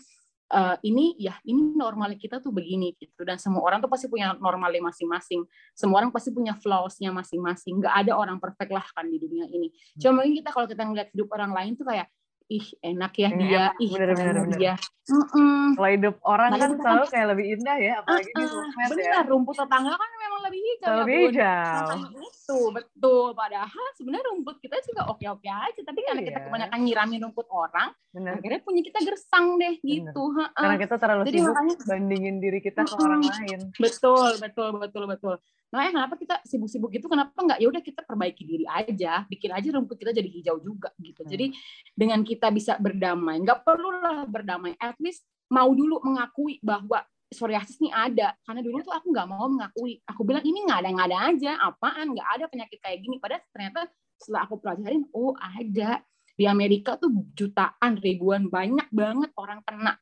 [0.52, 3.26] uh, ini ya ini normal kita tuh begini gitu.
[3.26, 5.46] Dan semua orang tuh pasti punya normalnya masing-masing.
[5.74, 7.82] Semua orang pasti punya flawsnya masing-masing.
[7.82, 9.74] Nggak ada orang perfect lah kan di dunia ini.
[9.98, 12.10] Cuma mungkin kita kalau kita ngeliat hidup orang lain tuh kayak
[12.46, 13.82] ih enak ya ini dia enak.
[13.82, 14.60] ih bener, bener, bener.
[14.62, 14.76] dia.
[15.10, 15.66] mm -mm.
[15.74, 18.46] kalau hidup orang nah, kan selalu kan, kayak lebih indah ya apalagi uh, uh, di
[18.54, 21.88] sosmed bener, ya rumput tetangga kan memang lebih hijau lebih ya, hijau.
[22.22, 23.28] Itu betul.
[23.34, 26.46] Padahal sebenarnya rumput kita juga oke oke aja tapi karena kita iya.
[26.48, 28.38] kebanyakan nyiramin rumput orang bener.
[28.38, 30.24] akhirnya punya kita gersang deh gitu.
[30.32, 30.50] Bener.
[30.54, 33.60] karena kita terlalu Jadi, sibuk makanya, bandingin diri kita ke orang lain.
[33.76, 35.36] Betul betul betul betul.
[35.74, 37.60] Makanya kenapa kita sibuk-sibuk gitu, kenapa nggak?
[37.60, 41.26] Ya udah kita perbaiki diri aja, bikin aja rumput kita jadi hijau juga gitu.
[41.26, 41.32] Hmm.
[41.36, 41.52] Jadi
[41.92, 47.04] dengan kita bisa berdamai, nggak perlu lah berdamai, at least mau dulu mengakui bahwa
[47.36, 48.32] psoriasis ini ada.
[48.48, 50.00] Karena dulu tuh aku nggak mau mengakui.
[50.08, 53.20] Aku bilang ini nggak ada nggak ada aja, apaan nggak ada penyakit kayak gini.
[53.20, 53.80] Padahal ternyata
[54.16, 56.00] setelah aku pelajarin, oh ada.
[56.36, 59.96] Di Amerika tuh jutaan, ribuan, banyak banget orang kena.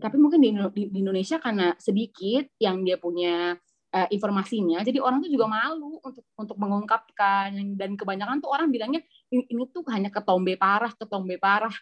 [0.00, 0.52] Tapi mungkin di,
[0.88, 3.52] di Indonesia karena sedikit yang dia punya
[3.92, 9.04] uh, informasinya jadi orang tuh juga malu untuk untuk mengungkapkan dan kebanyakan tuh orang bilangnya
[9.28, 11.74] ini, ini tuh hanya ketombe parah ketombe parah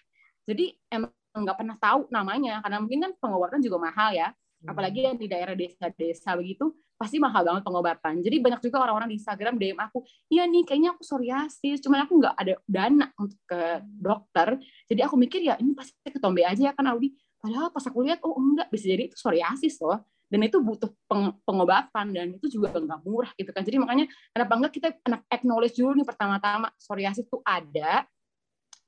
[0.49, 1.13] jadi emang
[1.45, 4.33] nggak pernah tahu namanya karena mungkin kan pengobatan juga mahal ya.
[4.67, 8.19] Apalagi yang di daerah desa-desa begitu pasti mahal banget pengobatan.
[8.27, 10.03] Jadi banyak juga orang-orang di Instagram DM aku
[10.35, 11.79] iya nih kayaknya aku psoriasis.
[11.79, 14.59] Cuman aku nggak ada dana untuk ke dokter.
[14.91, 18.19] Jadi aku mikir ya ini pasti ketombe aja ya kan Audi padahal pas aku lihat
[18.27, 20.03] oh enggak bisa jadi itu psoriasis loh.
[20.29, 23.63] Dan itu butuh peng, pengobatan dan itu juga nggak murah gitu kan.
[23.63, 24.89] Jadi makanya kenapa enggak kita
[25.33, 28.05] acknowledge dulu nih pertama-tama psoriasis itu ada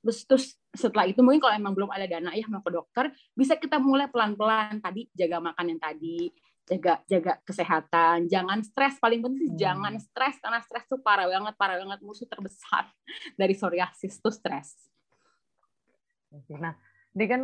[0.00, 3.56] terus terus setelah itu mungkin kalau emang belum ada dana ya mau ke dokter bisa
[3.56, 4.80] kita mulai pelan-pelan.
[4.80, 6.30] Tadi jaga makan yang tadi
[6.64, 8.30] jaga jaga kesehatan.
[8.30, 9.60] Jangan stres paling penting hmm.
[9.60, 12.88] jangan stres karena stres tuh parah banget parah banget musuh terbesar
[13.40, 14.78] dari psoriasis tuh stres.
[16.56, 16.78] Nah
[17.14, 17.40] ini kan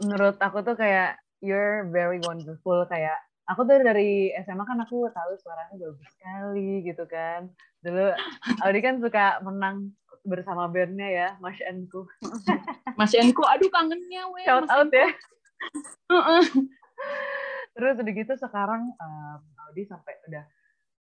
[0.00, 5.30] menurut aku tuh kayak you're very wonderful kayak aku tuh dari SMA kan aku tahu
[5.40, 7.52] suaranya bagus sekali gitu kan.
[7.84, 8.12] Dulu
[8.64, 9.92] Audi kan suka menang
[10.24, 12.08] bersama bandnya ya Mas Enku.
[12.98, 15.08] Mas Enku aduh kangennya weh shout out ya.
[17.74, 20.44] Terus udah gitu sekarang um, Audi sampai udah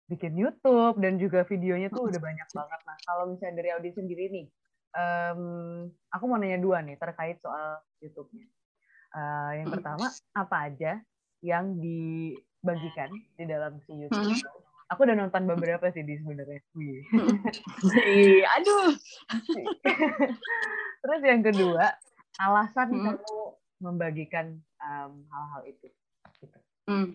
[0.09, 2.81] bikin YouTube dan juga videonya tuh udah banyak banget.
[2.87, 4.46] Nah kalau misalnya dari Audi sendiri nih
[4.94, 5.42] um,
[6.14, 8.46] aku mau nanya dua nih terkait soal YouTube-nya.
[9.09, 10.05] Uh, yang pertama
[10.37, 11.01] apa aja
[11.44, 14.35] yang dibagikan di dalam si YouTube?
[14.35, 14.66] Hmm.
[14.88, 16.64] Aku udah nonton beberapa sih di sebenarnya.
[16.72, 17.05] Wih.
[18.57, 18.96] Aduh.
[21.05, 21.92] Terus yang kedua,
[22.40, 23.05] alasan hmm.
[23.05, 23.40] kamu
[23.85, 25.87] membagikan hal-hal um, itu.
[26.40, 26.59] Gitu.
[26.88, 27.09] Hmm.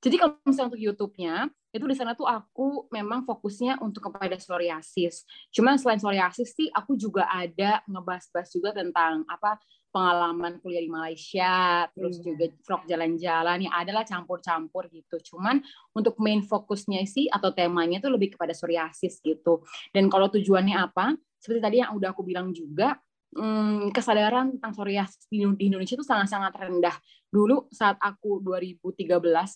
[0.00, 1.34] Jadi kalau misalnya untuk YouTube-nya,
[1.70, 5.28] itu di sana tuh aku memang fokusnya untuk kepada psoriasis.
[5.52, 11.86] Cuman selain psoriasis sih, aku juga ada ngebahas-bahas juga tentang apa pengalaman kuliah di Malaysia,
[11.92, 12.24] terus hmm.
[12.24, 15.18] juga vlog jalan-jalan, ya adalah campur-campur gitu.
[15.34, 15.60] Cuman
[15.94, 19.66] untuk main fokusnya sih atau temanya itu lebih kepada psoriasis gitu.
[19.90, 21.18] Dan kalau tujuannya apa?
[21.42, 22.96] Seperti tadi yang udah aku bilang juga,
[23.34, 26.96] hmm, kesadaran tentang psoriasis di Indonesia itu sangat-sangat rendah.
[27.30, 29.06] Dulu saat aku 2013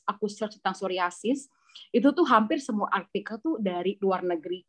[0.06, 1.50] aku search tentang psoriasis,
[1.90, 4.62] itu tuh hampir semua artikel tuh dari luar negeri.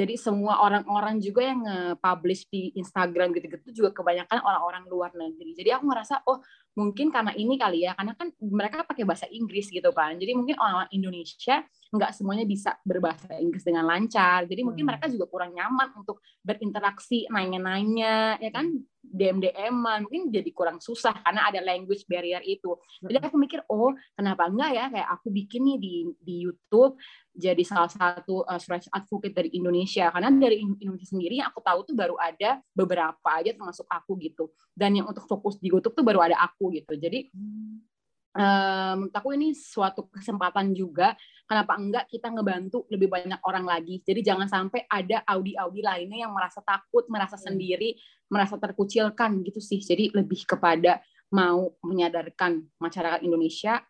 [0.00, 5.52] Jadi semua orang-orang juga yang nge-publish di Instagram gitu-gitu juga kebanyakan orang-orang luar negeri.
[5.52, 6.40] Jadi aku ngerasa oh
[6.72, 10.16] mungkin karena ini kali ya, karena kan mereka pakai bahasa Inggris gitu kan.
[10.16, 11.60] Jadi mungkin orang-orang Indonesia
[11.92, 14.48] nggak semuanya bisa berbahasa Inggris dengan lancar.
[14.48, 14.90] Jadi mungkin hmm.
[14.96, 18.72] mereka juga kurang nyaman untuk berinteraksi, nanya-nanya, ya kan,
[19.10, 20.06] DM-DM-an.
[20.06, 22.78] Mungkin jadi kurang susah karena ada language barrier itu.
[23.02, 26.94] Jadi aku mikir, oh kenapa enggak ya, kayak aku bikin nih di, di YouTube,
[27.34, 28.60] jadi salah satu uh,
[28.94, 30.08] advocate dari Indonesia.
[30.14, 34.54] Karena dari Indonesia sendiri yang aku tahu tuh baru ada beberapa aja termasuk aku gitu.
[34.72, 36.94] Dan yang untuk fokus di YouTube tuh baru ada aku gitu.
[36.94, 37.28] Jadi
[38.30, 41.18] menurut aku ini suatu kesempatan juga
[41.50, 43.98] kenapa enggak kita ngebantu lebih banyak orang lagi.
[44.06, 47.44] Jadi jangan sampai ada audi-audi lainnya yang merasa takut merasa hmm.
[47.50, 47.90] sendiri
[48.30, 49.82] merasa terkucilkan gitu sih.
[49.82, 51.02] Jadi lebih kepada
[51.34, 53.82] mau menyadarkan masyarakat Indonesia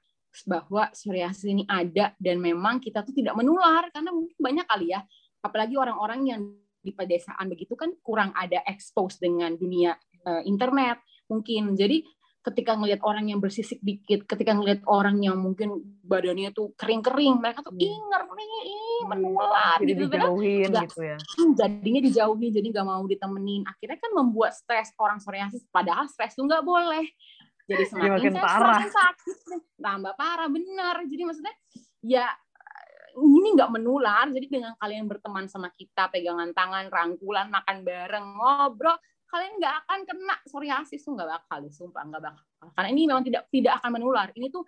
[0.49, 5.05] bahwa psoriasis ini ada dan memang kita tuh tidak menular karena mungkin banyak kali ya.
[5.45, 6.43] Apalagi orang-orang yang
[6.81, 9.93] di pedesaan begitu kan kurang ada expose dengan dunia
[10.25, 10.97] uh, internet
[11.29, 11.77] mungkin.
[11.77, 12.09] Jadi
[12.41, 17.61] ketika ngelihat orang yang bersisik dikit, ketika ngelihat orang yang mungkin badannya tuh kering-kering, mereka
[17.61, 21.19] tuh inger nih, ih, menular jadi gitu, dijauhin gitu ya.
[21.21, 23.69] Hmm, jadinya dijauhi, jadi nggak mau ditemenin.
[23.69, 27.05] Akhirnya kan membuat stres orang psoriasis, padahal stres tuh nggak boleh.
[27.69, 28.59] Jadi semakin makin stres, parah.
[28.59, 30.97] semakin sakit, tambah parah, benar.
[31.05, 31.55] Jadi maksudnya
[32.01, 32.27] ya
[33.21, 34.27] ini nggak menular.
[34.33, 38.97] Jadi dengan kalian berteman sama kita, pegangan tangan, rangkulan, makan bareng, ngobrol,
[39.31, 40.37] kalian nggak akan kena.
[40.45, 42.67] Psoriasis tuh nggak bakal sumpah nggak bakal.
[42.75, 44.29] Karena ini memang tidak tidak akan menular.
[44.35, 44.67] Ini tuh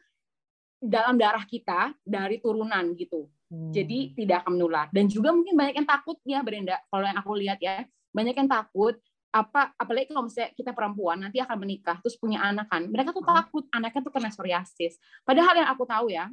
[0.82, 3.26] dalam darah kita dari turunan gitu.
[3.52, 3.68] Hmm.
[3.68, 4.88] jadi tidak akan menular.
[4.88, 6.80] Dan juga mungkin banyak yang takut ya Brenda.
[6.88, 8.96] Kalau yang aku lihat ya banyak yang takut
[9.32, 12.88] apa apalagi kalau misalnya kita perempuan nanti akan menikah terus punya anak kan.
[12.88, 13.36] Mereka tuh hmm.
[13.36, 14.96] takut anaknya tuh kena psoriasis.
[15.20, 16.32] Padahal yang aku tahu ya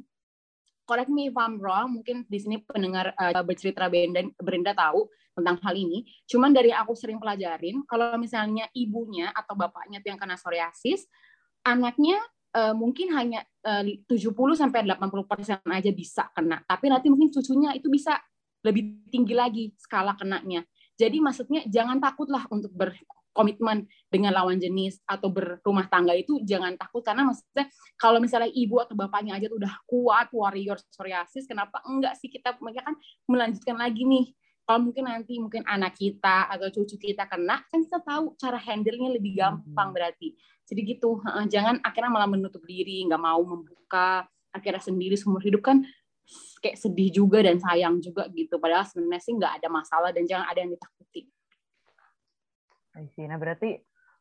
[0.90, 5.06] correct me if I'm wrong, mungkin di sini pendengar uh, bercerita Brenda, Brenda tahu
[5.38, 6.02] tentang hal ini.
[6.26, 11.06] Cuman dari aku sering pelajarin, kalau misalnya ibunya atau bapaknya yang kena psoriasis,
[11.62, 12.18] anaknya
[12.58, 17.70] uh, mungkin hanya uh, 70 sampai 80 persen aja bisa kena, tapi nanti mungkin cucunya
[17.78, 18.18] itu bisa
[18.66, 20.66] lebih tinggi lagi skala kenanya.
[20.98, 22.92] Jadi maksudnya jangan takutlah untuk ber
[23.40, 27.00] komitmen dengan lawan jenis atau berumah tangga itu jangan takut.
[27.00, 32.28] Karena maksudnya kalau misalnya ibu atau bapaknya aja udah kuat warrior psoriasis kenapa enggak sih
[32.28, 34.36] kita mereka kan melanjutkan lagi nih.
[34.68, 39.16] Kalau mungkin nanti mungkin anak kita atau cucu kita kena kan kita tahu cara handle-nya
[39.16, 39.96] lebih gampang hmm.
[39.96, 40.28] berarti.
[40.68, 41.18] Jadi gitu
[41.50, 45.82] jangan akhirnya malah menutup diri nggak mau membuka akhirnya sendiri seumur hidup kan
[46.62, 48.60] kayak sedih juga dan sayang juga gitu.
[48.62, 51.26] Padahal sebenarnya sih nggak ada masalah dan jangan ada yang ditakuti
[53.00, 53.80] I Nah berarti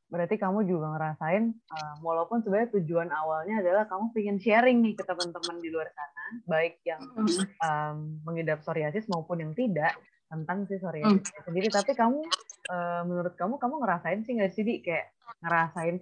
[0.10, 5.06] berarti kamu juga ngerasain uh, walaupun sebenarnya tujuan awalnya adalah kamu pengen sharing nih ke
[5.06, 7.02] teman-teman di luar sana, baik yang
[7.62, 9.94] um, mengidap psoriasis maupun yang tidak
[10.26, 11.46] tentang si psoriasis mm.
[11.46, 11.68] sendiri.
[11.70, 12.20] Tapi kamu
[12.74, 15.14] uh, menurut kamu kamu ngerasain sih nggak sih di kayak
[15.46, 16.02] ngerasain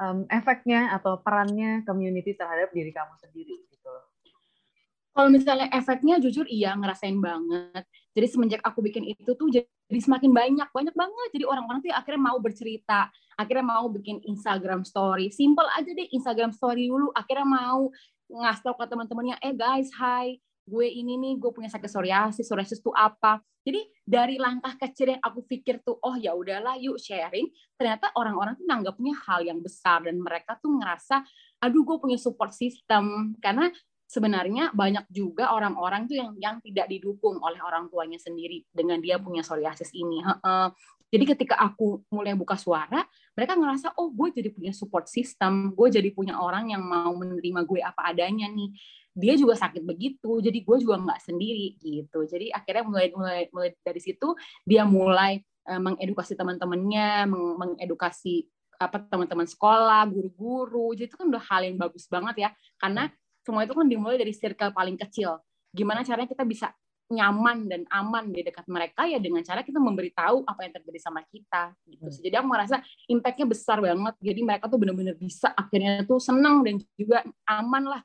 [0.00, 4.04] um, efeknya atau perannya community terhadap diri kamu sendiri gitu loh.
[5.12, 7.84] Kalau misalnya efeknya jujur iya ngerasain banget.
[8.16, 9.68] Jadi semenjak aku bikin itu tuh jadi
[10.00, 11.28] semakin banyak, banyak banget.
[11.36, 15.28] Jadi orang-orang tuh akhirnya mau bercerita, akhirnya mau bikin Instagram story.
[15.28, 17.92] Simple aja deh Instagram story dulu, akhirnya mau
[18.32, 22.80] ngasih tau ke teman-temannya, eh guys, hai, gue ini nih, gue punya sakit psoriasis, psoriasis
[22.80, 23.44] tuh apa.
[23.62, 27.46] Jadi dari langkah kecil yang aku pikir tuh, oh ya udahlah yuk sharing,
[27.78, 31.22] ternyata orang-orang tuh nanggapnya hal yang besar dan mereka tuh ngerasa,
[31.62, 33.36] aduh gue punya support system.
[33.38, 33.70] Karena
[34.12, 39.16] sebenarnya banyak juga orang-orang tuh yang yang tidak didukung oleh orang tuanya sendiri dengan dia
[39.16, 40.20] punya psoriasis ini.
[41.12, 43.04] Jadi ketika aku mulai buka suara,
[43.36, 47.68] mereka ngerasa oh gue jadi punya support system, gue jadi punya orang yang mau menerima
[47.68, 48.72] gue apa adanya nih.
[49.12, 52.24] Dia juga sakit begitu, jadi gue juga nggak sendiri gitu.
[52.24, 54.32] Jadi akhirnya mulai mulai mulai dari situ
[54.64, 58.48] dia mulai uh, mengedukasi teman-temannya, mengedukasi
[58.80, 60.96] apa teman-teman sekolah, guru-guru.
[60.96, 62.50] Jadi itu kan udah hal yang bagus banget ya.
[62.80, 65.38] Karena semua itu kan dimulai dari circle paling kecil.
[65.74, 66.70] Gimana caranya kita bisa
[67.12, 71.20] nyaman dan aman di dekat mereka ya dengan cara kita memberitahu apa yang terjadi sama
[71.28, 72.08] kita gitu.
[72.08, 72.22] Hmm.
[72.24, 74.14] Jadi aku merasa impactnya besar banget.
[74.24, 78.02] Jadi mereka tuh benar-benar bisa akhirnya tuh senang dan juga aman lah.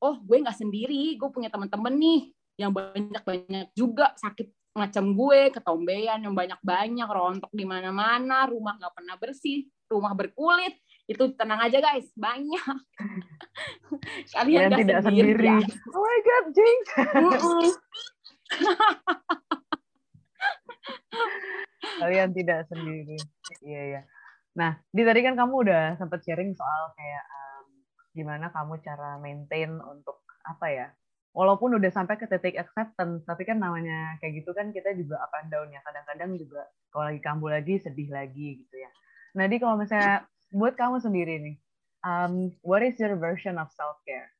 [0.00, 2.20] Oh gue nggak sendiri, gue punya teman-teman nih
[2.60, 9.16] yang banyak-banyak juga sakit macam gue, ketombean yang banyak-banyak, rontok di mana-mana, rumah nggak pernah
[9.18, 10.78] bersih, rumah berkulit,
[11.10, 12.62] itu tenang aja guys, banyak.
[14.38, 15.34] Kalian tidak sendiri.
[15.34, 15.46] sendiri.
[15.50, 15.58] Ya.
[15.94, 16.80] Oh my god, Jing.
[21.98, 23.18] Kalian tidak sendiri.
[23.66, 24.00] Iya ya.
[24.54, 27.66] Nah, di tadi kan kamu udah sempat sharing soal kayak um,
[28.14, 30.86] gimana kamu cara maintain untuk apa ya?
[31.34, 35.34] Walaupun udah sampai ke titik acceptance, tapi kan namanya kayak gitu kan kita juga up
[35.42, 35.82] and down ya.
[35.82, 38.90] Kadang-kadang juga kalau lagi kambuh lagi sedih lagi gitu ya.
[39.38, 41.56] Nah, di kalau misalnya buat kamu sendiri nih,
[42.02, 44.30] um, what is your version of self care?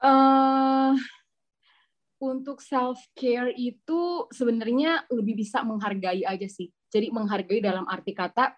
[0.00, 0.96] Uh,
[2.20, 6.72] untuk self care itu sebenarnya lebih bisa menghargai aja sih.
[6.88, 8.56] Jadi menghargai dalam arti kata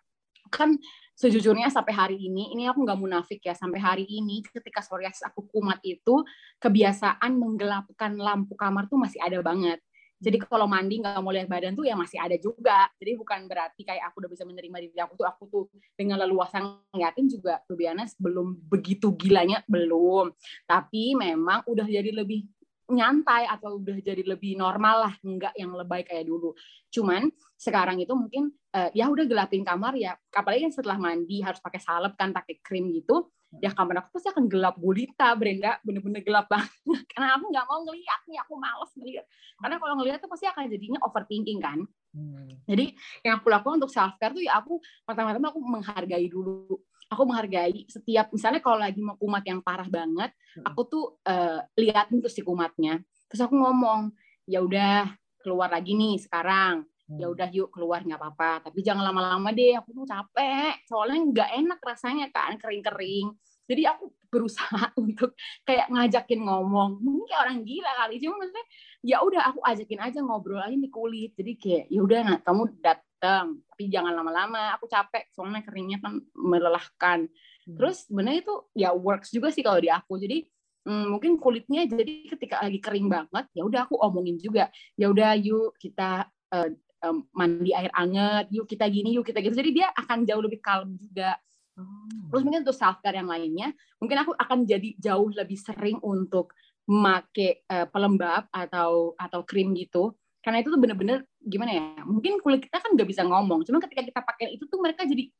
[0.52, 0.76] kan
[1.16, 5.48] sejujurnya sampai hari ini ini aku nggak munafik ya sampai hari ini ketika psoriasis aku
[5.48, 6.24] kumat itu
[6.60, 9.80] kebiasaan menggelapkan lampu kamar tuh masih ada banget.
[10.22, 12.86] Jadi kalau mandi nggak mau lihat badan tuh ya masih ada juga.
[13.02, 15.64] Jadi bukan berarti kayak aku udah bisa menerima diri aku tuh aku tuh
[15.98, 16.62] dengan leluasa
[16.94, 17.74] ngeliatin juga tuh
[18.22, 20.30] belum begitu gilanya belum.
[20.70, 22.46] Tapi memang udah jadi lebih
[22.92, 26.52] nyantai atau udah jadi lebih normal lah nggak yang lebay kayak dulu
[26.92, 30.16] cuman sekarang itu mungkin uh, ya udah gelapin kamar ya.
[30.32, 33.28] Apalagi setelah mandi harus pakai salep kan pakai krim gitu.
[33.60, 35.76] Ya kamar aku pasti akan gelap gulita Brenda.
[35.84, 36.72] Bener-bener gelap banget.
[37.12, 39.24] Karena aku nggak mau ngeliat nih aku males ngeliat.
[39.60, 41.80] Karena kalau ngeliat tuh pasti akan jadinya overthinking kan.
[42.12, 42.44] Hmm.
[42.68, 42.92] jadi
[43.24, 46.76] yang aku lakukan untuk self care tuh ya aku pertama-tama aku menghargai dulu.
[47.08, 50.28] Aku menghargai setiap misalnya kalau lagi mau kumat yang parah banget
[50.60, 50.64] hmm.
[50.68, 53.00] aku tuh uh, liatin tuh si kumatnya.
[53.32, 54.12] Terus aku ngomong
[54.44, 55.08] ya udah
[55.40, 56.84] keluar lagi nih sekarang
[57.20, 57.34] ya hmm.
[57.34, 58.70] udah yuk keluar nggak apa-apa.
[58.70, 60.80] Tapi jangan lama-lama deh aku tuh capek.
[60.88, 63.32] Soalnya nggak enak rasanya kan kering-kering.
[63.68, 65.36] Jadi aku berusaha untuk
[65.68, 66.98] kayak ngajakin ngomong.
[66.98, 68.66] Mungkin kayak orang gila kali cuma maksudnya
[69.04, 71.32] ya udah aku ajakin aja ngobrol aja di kulit.
[71.36, 75.28] Jadi kayak ya udah nah, kamu datang tapi jangan lama-lama aku capek.
[75.36, 77.28] Soalnya keringnya kan melelahkan.
[77.62, 77.78] Hmm.
[77.78, 80.18] terus sebenarnya itu ya works juga sih kalau di aku.
[80.18, 80.42] Jadi
[80.88, 84.66] hmm, mungkin kulitnya jadi ketika lagi kering banget ya udah aku omongin juga.
[84.98, 86.68] Ya udah yuk kita uh,
[87.02, 89.54] um, mandi air anget yuk kita gini yuk kita gitu.
[89.54, 91.36] Jadi dia akan jauh lebih kalem juga.
[91.76, 92.30] Oh.
[92.30, 96.54] Terus mungkin untuk self care yang lainnya, mungkin aku akan jadi jauh lebih sering untuk
[96.86, 100.14] make uh, pelembab atau atau krim gitu.
[100.42, 103.62] Karena itu tuh bener-bener gimana ya mungkin kulit kita kan nggak bisa ngomong.
[103.62, 105.30] Cuma ketika kita pakai itu tuh mereka jadi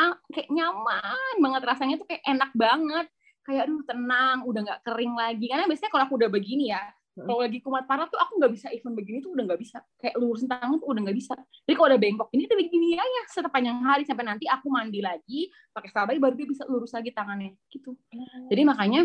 [0.00, 1.62] ah, kayak nyaman banget.
[1.64, 3.06] Rasanya tuh kayak enak banget.
[3.46, 5.46] Kayak aduh tenang udah nggak kering lagi.
[5.52, 6.82] Karena biasanya kalau aku udah begini ya
[7.16, 7.24] hmm.
[7.24, 9.80] kalau lagi kumat parah tuh aku nggak bisa even begini tuh udah nggak bisa.
[9.96, 11.34] Kayak lurusin tangan tuh udah nggak bisa.
[11.64, 15.00] Jadi kalau udah bengkok ini tuh begini ya ya sepanjang hari sampai nanti aku mandi
[15.00, 17.56] lagi pakai sabay baru dia bisa lurus lagi tangannya.
[17.72, 17.96] Gitu.
[17.96, 18.48] Hmm.
[18.52, 19.00] jadi makanya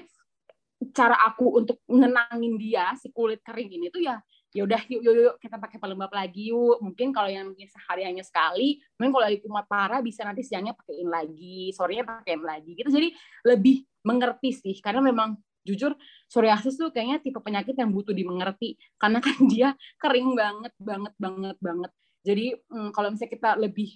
[0.91, 4.17] cara aku untuk menenangin dia si kulit kering ini tuh ya
[4.52, 6.84] ya udah yuk, yuk yuk kita pakai pelembab lagi yuk.
[6.84, 10.76] Mungkin kalau yang mungkin sehari hanya sekali mungkin kalau lagi kumat parah bisa nanti siangnya
[10.76, 12.89] pakaiin lagi sorenya pakaiin lagi gitu.
[12.91, 13.15] Jadi
[13.47, 15.93] lebih mengerti sih karena memang jujur
[16.26, 18.78] psoriasis tuh kayaknya tipe penyakit yang butuh dimengerti.
[18.97, 21.91] Karena kan dia kering banget banget banget banget.
[22.21, 23.89] Jadi hmm, kalau misalnya kita lebih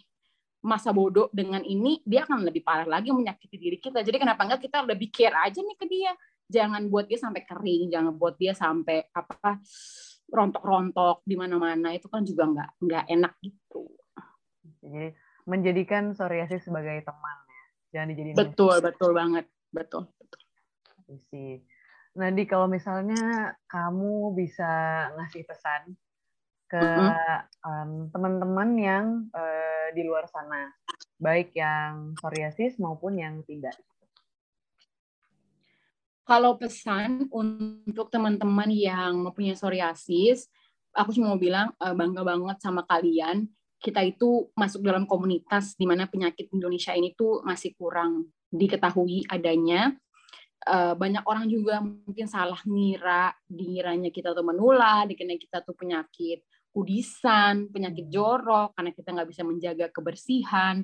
[0.66, 4.02] masa bodoh dengan ini dia akan lebih parah lagi menyakiti diri kita.
[4.02, 6.14] Jadi kenapa enggak kita lebih care aja nih ke dia?
[6.46, 9.62] Jangan buat dia sampai kering jangan buat dia sampai apa
[10.26, 11.94] rontok-rontok di mana-mana.
[11.94, 13.94] Itu kan juga nggak nggak enak gitu.
[14.82, 15.14] Jadi
[15.46, 17.64] menjadikan psoriasis sebagai teman ya.
[17.94, 19.46] Jangan dijadiin betul betul banget.
[19.70, 20.45] Betul betul
[21.32, 21.62] sih
[22.16, 24.72] Nanti kalau misalnya kamu bisa
[25.20, 26.00] ngasih pesan
[26.72, 26.84] ke
[27.62, 30.72] um, teman-teman yang uh, di luar sana,
[31.20, 33.76] baik yang psoriasis maupun yang tidak.
[36.26, 40.50] Kalau pesan untuk teman-teman yang mempunyai psoriasis,
[40.96, 43.46] aku cuma mau bilang uh, bangga banget sama kalian.
[43.78, 49.94] Kita itu masuk dalam komunitas di mana penyakit Indonesia ini tuh masih kurang diketahui adanya.
[50.66, 56.42] Uh, banyak orang juga mungkin salah ngira, dingiranya kita tuh menular, dikira kita tuh penyakit
[56.76, 60.84] kudisan, penyakit jorok, karena kita nggak bisa menjaga kebersihan.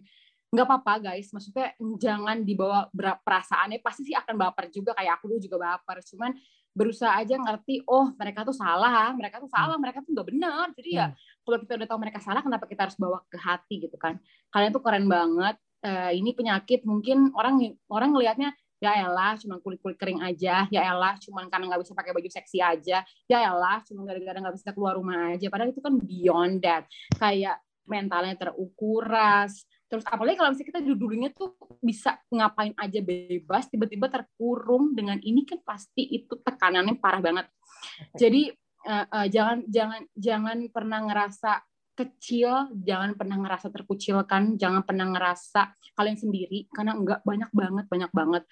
[0.51, 1.31] nggak apa-apa guys.
[1.31, 2.91] Maksudnya jangan dibawa
[3.23, 3.79] perasaannya.
[3.79, 6.03] Pasti sih akan baper juga kayak aku dulu juga baper.
[6.03, 6.35] Cuman
[6.75, 9.15] berusaha aja ngerti oh mereka tuh salah.
[9.15, 9.83] Mereka tuh salah hmm.
[9.83, 10.65] mereka tuh nggak benar.
[10.75, 11.15] Jadi ya hmm.
[11.47, 14.19] kalau kita udah tahu mereka salah kenapa kita harus bawa ke hati gitu kan?
[14.51, 15.55] Kalian tuh keren banget.
[15.81, 17.57] Uh, ini penyakit mungkin orang
[17.87, 18.51] orang ngelihatnya
[18.81, 20.65] ya elah cuma kulit kulit kering aja.
[20.73, 23.05] Ya elah cuma karena nggak bisa pakai baju seksi aja.
[23.29, 25.47] Ya elah cuma gara-gara nggak bisa keluar rumah aja.
[25.53, 26.89] Padahal itu kan beyond that.
[27.15, 29.63] Kayak mentalnya terukuras.
[29.85, 31.53] Terus apalagi kalau misalnya kita dulunya tuh
[31.83, 37.45] bisa ngapain aja bebas tiba-tiba terkurung dengan ini kan pasti itu tekanannya parah banget.
[38.15, 38.49] Jadi
[38.87, 41.59] uh, uh, jangan jangan jangan pernah ngerasa
[42.05, 48.11] kecil, jangan pernah ngerasa terkucilkan, jangan pernah ngerasa kalian sendiri karena enggak banyak banget, banyak
[48.11, 48.43] banget.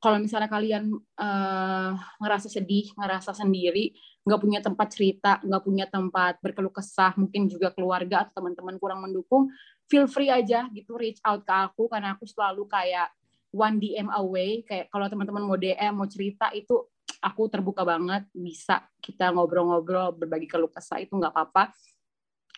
[0.00, 1.90] Kalau misalnya kalian uh,
[2.20, 7.72] ngerasa sedih, ngerasa sendiri, nggak punya tempat cerita, nggak punya tempat berkeluh kesah, mungkin juga
[7.72, 9.48] keluarga atau teman-teman kurang mendukung,
[9.88, 13.08] feel free aja gitu reach out ke aku karena aku selalu kayak
[13.48, 14.60] one DM away.
[14.68, 16.84] Kayak kalau teman-teman mau DM, mau cerita itu
[17.24, 21.72] aku terbuka banget, bisa kita ngobrol-ngobrol, berbagi keluh kesah itu nggak apa-apa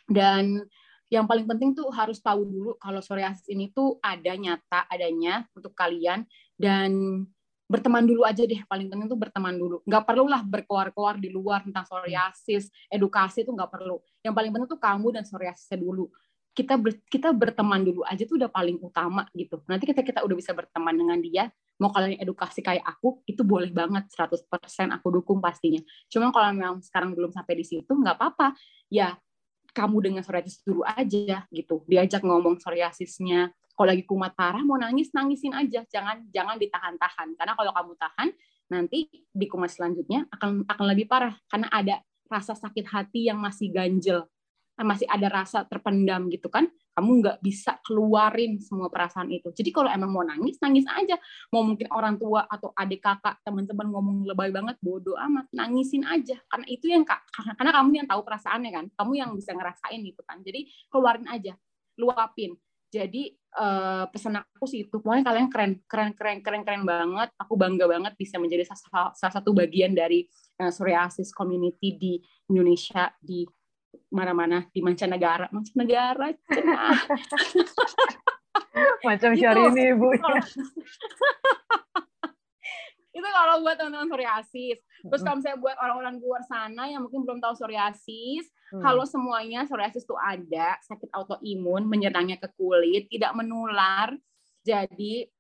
[0.07, 0.67] dan
[1.07, 5.71] yang paling penting tuh harus tahu dulu kalau psoriasis ini tuh ada nyata adanya untuk
[5.71, 6.27] kalian.
[6.59, 7.23] Dan
[7.67, 9.83] berteman dulu aja deh paling penting tuh berteman dulu.
[9.87, 14.03] Nggak perlulah berkeluar-keluar di luar tentang psoriasis edukasi itu nggak perlu.
[14.27, 16.11] Yang paling penting tuh kamu dan psoriasisnya dulu.
[16.57, 19.63] Kita ber, kita berteman dulu aja tuh udah paling utama gitu.
[19.71, 23.69] Nanti kita kita udah bisa berteman dengan dia mau kalian edukasi kayak aku itu boleh
[23.69, 24.49] banget 100%
[24.97, 25.79] aku dukung pastinya.
[26.09, 28.57] Cuma kalau memang sekarang belum sampai di situ nggak apa-apa.
[28.89, 29.21] Ya
[29.77, 31.85] kamu dengan psoriasis dulu aja gitu.
[31.85, 33.53] Diajak ngomong psoriasisnya.
[33.77, 35.85] Kalau lagi kumat parah mau nangis nangisin aja.
[35.85, 37.37] Jangan jangan ditahan-tahan.
[37.37, 38.29] Karena kalau kamu tahan
[38.73, 41.37] nanti di kumat selanjutnya akan akan lebih parah.
[41.53, 42.01] Karena ada
[42.33, 44.25] rasa sakit hati yang masih ganjel
[44.85, 49.53] masih ada rasa terpendam gitu kan kamu nggak bisa keluarin semua perasaan itu.
[49.53, 51.21] Jadi kalau emang mau nangis nangis aja.
[51.53, 56.41] Mau mungkin orang tua atau adik kakak teman-teman ngomong lebay banget bodoh amat nangisin aja.
[56.49, 60.41] Karena itu yang karena, kamu yang tahu perasaannya kan kamu yang bisa ngerasain gitu kan.
[60.41, 61.53] Jadi keluarin aja
[62.01, 62.57] luapin.
[62.89, 63.29] Jadi
[63.61, 67.29] uh, pesan aku sih itu pokoknya kalian keren keren keren keren keren banget.
[67.37, 70.25] Aku bangga banget bisa menjadi salah, salah satu bagian dari
[70.65, 72.13] uh, psoriasis community di
[72.49, 73.45] Indonesia di
[74.13, 76.33] mana-mana di mancanegara mancanegara
[79.07, 80.11] macam ini bu.
[83.17, 84.77] itu kalau buat teman-teman psoriasis.
[85.07, 88.45] Terus kalau misalnya buat orang-orang luar sana yang mungkin belum tahu psoriasis
[88.75, 88.83] hmm.
[88.85, 94.13] kalau semuanya psoriasis itu ada sakit autoimun menyerangnya ke kulit tidak menular.
[94.67, 95.31] Jadi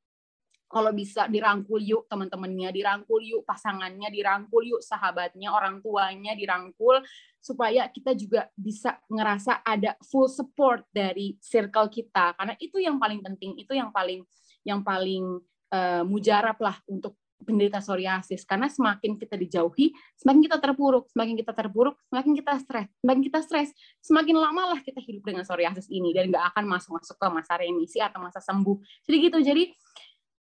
[0.67, 6.99] kalau bisa dirangkul yuk teman-temannya, dirangkul yuk pasangannya, dirangkul yuk sahabatnya, orang tuanya dirangkul
[7.47, 12.35] supaya kita juga bisa ngerasa ada full support dari circle kita.
[12.35, 14.27] Karena itu yang paling penting, itu yang paling
[14.67, 15.39] yang paling
[15.71, 17.15] uh, mujarab lah untuk
[17.47, 18.43] penderita psoriasis.
[18.43, 23.39] Karena semakin kita dijauhi, semakin kita terpuruk, semakin kita terpuruk, semakin kita stres, semakin kita
[23.47, 23.71] stres,
[24.03, 26.11] semakin lama lah kita hidup dengan psoriasis ini.
[26.11, 28.77] Dan nggak akan masuk-masuk ke masa remisi atau masa sembuh.
[29.07, 29.39] Jadi gitu.
[29.39, 29.63] Jadi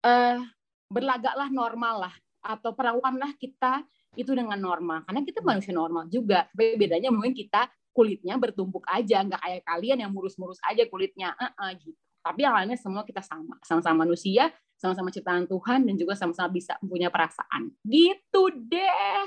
[0.09, 0.41] uh,
[0.89, 2.15] berlagaklah normal lah.
[2.41, 3.83] Atau perlakukanlah kita
[4.17, 6.49] itu dengan normal karena kita manusia normal juga.
[6.51, 11.37] Tapi bedanya mungkin kita kulitnya bertumpuk aja nggak kayak kalian yang murus-murus aja kulitnya.
[11.37, 11.97] Uh -uh, gitu.
[12.27, 13.55] Tapi yang lainnya semua kita sama.
[13.63, 17.73] Sama-sama manusia sama-sama ciptaan Tuhan dan juga sama-sama bisa punya perasaan.
[17.85, 19.25] Gitu deh.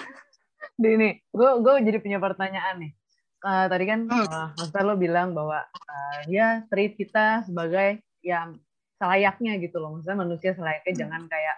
[0.80, 2.92] Dini, gue gue jadi punya pertanyaan nih.
[3.40, 8.60] Uh, tadi kan uh, Mas lo bilang bahwa uh, ya treat kita sebagai yang
[9.00, 9.96] selayaknya gitu loh.
[9.96, 11.00] Maksudnya manusia selayaknya hmm.
[11.00, 11.56] jangan kayak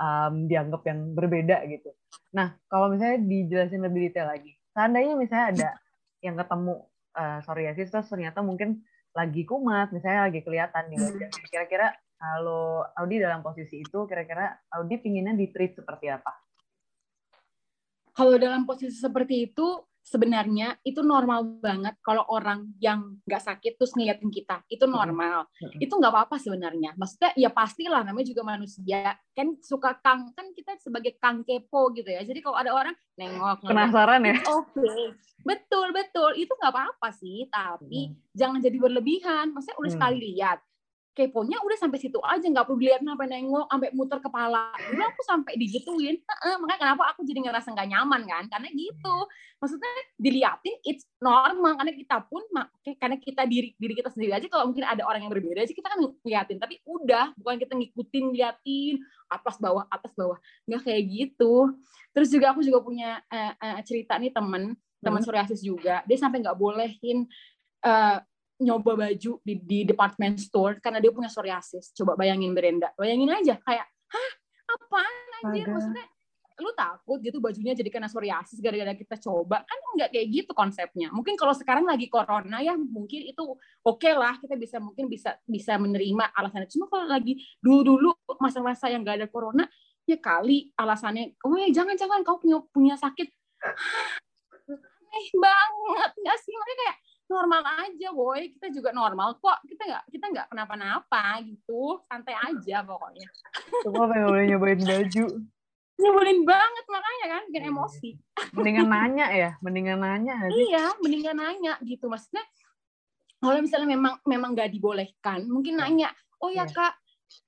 [0.00, 1.92] um, dianggap yang berbeda gitu
[2.32, 5.70] nah kalau misalnya dijelasin lebih detail lagi seandainya misalnya ada
[6.26, 6.74] yang ketemu
[7.16, 8.80] uh, psoriasis terus ternyata mungkin
[9.12, 11.46] lagi kumat misalnya lagi kelihatan di wajah hmm.
[11.50, 16.32] kira-kira kalau Audi dalam posisi itu kira-kira Audi pinginnya di treat seperti apa
[18.14, 19.66] kalau dalam posisi seperti itu
[20.02, 24.64] sebenarnya itu normal banget kalau orang yang nggak sakit terus ngeliatin kita.
[24.66, 25.46] Itu normal.
[25.60, 25.80] Mm-hmm.
[25.84, 26.96] itu nggak apa-apa sebenarnya.
[26.96, 29.14] Maksudnya ya pastilah namanya juga manusia.
[29.36, 32.24] Kan suka kang kan kita sebagai kang kepo gitu ya.
[32.24, 34.36] Jadi kalau ada orang nengok penasaran ya?
[34.50, 34.80] Oke.
[34.80, 35.04] Okay.
[35.44, 36.30] betul betul.
[36.36, 38.34] Itu nggak apa-apa sih tapi hmm.
[38.34, 39.52] jangan jadi berlebihan.
[39.54, 39.98] Maksudnya udah hmm.
[40.00, 40.58] sekali lihat
[41.20, 44.72] keponya udah sampai situ aja nggak perlu dilihat sampai nengok sampai muter kepala.
[44.88, 46.16] Dulu aku sampai digituin.
[46.24, 48.44] Uh, makanya kenapa aku jadi ngerasa nggak nyaman kan?
[48.48, 49.16] Karena gitu.
[49.60, 51.76] Maksudnya diliatin it's normal.
[51.76, 52.40] Karena kita pun
[52.96, 55.92] karena kita diri diri kita sendiri aja kalau mungkin ada orang yang berbeda sih kita
[55.92, 56.56] kan ngeliatin.
[56.56, 60.40] Tapi udah bukan kita ngikutin liatin atas bawah atas bawah.
[60.64, 61.76] Nggak kayak gitu.
[62.16, 64.72] Terus juga aku juga punya uh, uh, cerita nih temen.
[65.04, 65.28] Teman hmm.
[65.28, 66.00] psoriasis juga.
[66.08, 67.28] Dia sampai nggak bolehin
[67.84, 68.18] uh,
[68.60, 71.96] nyoba baju di, di department store karena dia punya psoriasis.
[71.96, 74.32] Coba bayangin Brenda, bayangin aja kayak, hah,
[74.68, 75.64] apaan anjir?
[75.64, 75.74] Astaga.
[75.74, 76.06] Maksudnya
[76.60, 79.64] lu takut gitu bajunya jadi kena psoriasis gara-gara kita coba?
[79.64, 81.08] Kan nggak kayak gitu konsepnya.
[81.10, 85.80] Mungkin kalau sekarang lagi corona ya mungkin itu oke lah kita bisa mungkin bisa bisa
[85.80, 86.68] menerima alasannya.
[86.68, 89.64] Cuma kalau lagi dulu dulu masa-masa yang gak ada corona
[90.04, 93.28] ya kali alasannya oh ya jangan jangan kau punya punya sakit.
[95.10, 96.54] Aneh banget nggak sih?
[96.54, 96.96] Makanya kayak
[97.30, 99.62] normal aja boy kita juga normal kok.
[99.64, 102.02] Kita nggak kita nggak kenapa-napa gitu.
[102.04, 103.28] Santai aja pokoknya.
[103.80, 105.24] Semua pengen boleh nyobain baju.
[105.94, 107.70] nyebelin banget makanya kan bikin Iya.
[107.70, 108.10] emosi.
[108.50, 112.08] Mendingan nanya ya, mendingan nanya iya mendingan nanya gitu.
[112.08, 112.40] Maksudnya
[113.36, 116.08] kalau misalnya memang memang nggak dibolehkan mungkin nanya
[116.40, 116.72] oh ya Iya.
[116.72, 116.94] kak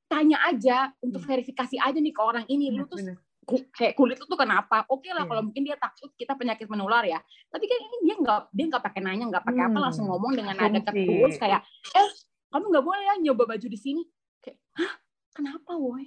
[0.05, 2.69] tanya aja untuk verifikasi aja nih ke orang ini.
[2.71, 3.01] Lu tuh
[3.45, 5.29] kayak kulit lu tuh kenapa oke lah Iya.
[5.29, 7.19] kalau mungkin dia takut kita penyakit menular ya
[7.49, 9.85] tapi kan ini dia nggak dia nggak pakai nanya nggak pakai apa Hmm.
[9.85, 11.03] langsung ngomong dengan nada Asumsi.
[11.03, 11.61] ketus kayak
[11.93, 12.09] eh
[12.49, 14.03] kamu nggak boleh ya nyoba baju di sini
[14.39, 14.93] kayak hah
[15.33, 16.07] kenapa woi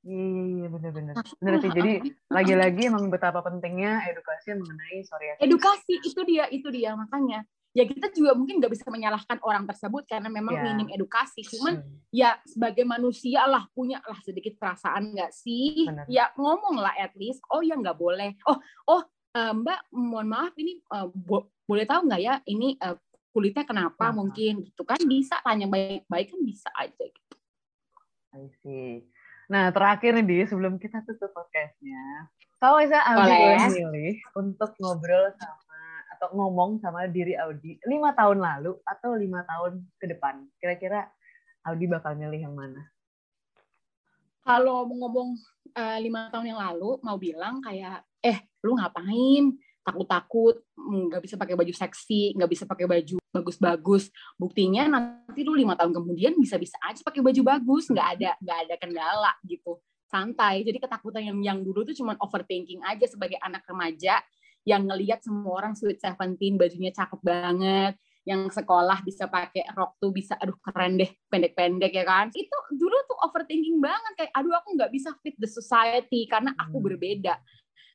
[0.00, 1.14] Iya, iya, iya, bener-bener.
[1.36, 1.92] Bener sih, jadi
[2.30, 5.42] lagi-lagi emang betapa pentingnya edukasi mengenai psoriasis.
[5.42, 7.42] edukasi itu dia itu dia makanya
[7.78, 10.62] ya kita juga mungkin nggak bisa menyalahkan orang tersebut karena memang Ya.
[10.66, 12.02] minim edukasi cuman Hmm.
[12.10, 16.10] ya sebagai manusia lah punya lah sedikit perasaan nggak sih Benar.
[16.10, 18.58] ya ngomong lah at least oh ya nggak boleh oh
[18.90, 22.98] oh eh, mbak mohon maaf ini eh, bo- boleh tahu nggak ya ini eh,
[23.30, 24.18] kulitnya kenapa Kenapa?
[24.18, 27.34] mungkin gitu kan bisa tanya baik-baik kan bisa aja gitu.
[28.34, 29.06] I see.
[29.48, 32.28] Nah, terakhir nih, Di, sebelum kita tutup podcastnya,
[32.60, 35.67] kalau bisa boleh milih untuk ngobrol sama
[36.18, 41.06] atau ngomong sama diri Audi lima tahun lalu atau lima tahun ke depan, kira-kira
[41.62, 42.82] Audi bakal milih yang mana?
[44.48, 45.36] kalau mau ngomong
[45.76, 49.52] eh, lima tahun yang lalu mau bilang kayak eh lu ngapain?
[49.84, 54.08] Takut-takut nggak bisa pakai baju seksi nggak bisa pakai baju bagus-bagus.
[54.40, 58.74] Buktinya nanti lu lima tahun kemudian bisa-bisa aja pakai baju bagus nggak ada nggak ada
[58.80, 59.76] kendala gitu.
[60.08, 60.64] Santai.
[60.64, 64.24] Jadi ketakutan yang yang dulu tuh cuma overthinking aja sebagai anak remaja
[64.68, 67.96] yang ngelihat semua orang sweet seventeen bajunya cakep banget
[68.28, 72.28] yang sekolah bisa pakai rok tuh bisa aduh keren deh pendek-pendek ya kan?
[72.28, 76.76] Itu dulu tuh overthinking banget kayak aduh aku nggak bisa fit the society karena aku
[76.76, 76.86] Hmm.
[76.92, 77.40] berbeda.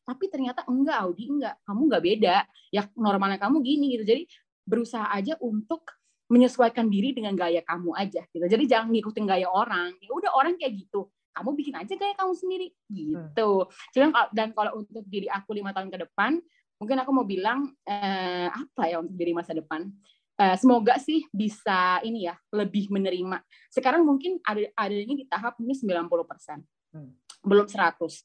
[0.03, 1.61] Tapi ternyata enggak Audi enggak.
[1.61, 2.35] Kamu nggak beda.
[2.73, 4.03] Ya normalnya kamu gini gitu.
[4.09, 4.25] Jadi
[4.65, 5.85] berusaha aja untuk
[6.33, 8.41] menyesuaikan diri dengan gaya kamu aja gitu.
[8.41, 9.93] Jadi jangan ngikutin gaya orang.
[10.01, 11.13] Ya udah orang kayak gitu.
[11.29, 13.69] Kamu bikin aja gaya kamu sendiri gitu.
[13.93, 16.41] Cuman kalau- dan kalau untuk diri aku lima tahun ke depan
[16.83, 19.87] mungkin aku mau bilang eh, apa ya untuk diri masa depan?
[20.35, 23.39] Eh, semoga sih bisa ini ya lebih menerima.
[23.71, 26.59] Sekarang mungkin ada adanya di tahap ini 90%
[26.93, 27.09] Hmm.
[27.41, 28.21] belum 100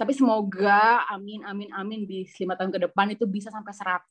[0.00, 4.08] tapi semoga amin amin amin di lima tahun ke depan itu bisa sampai 100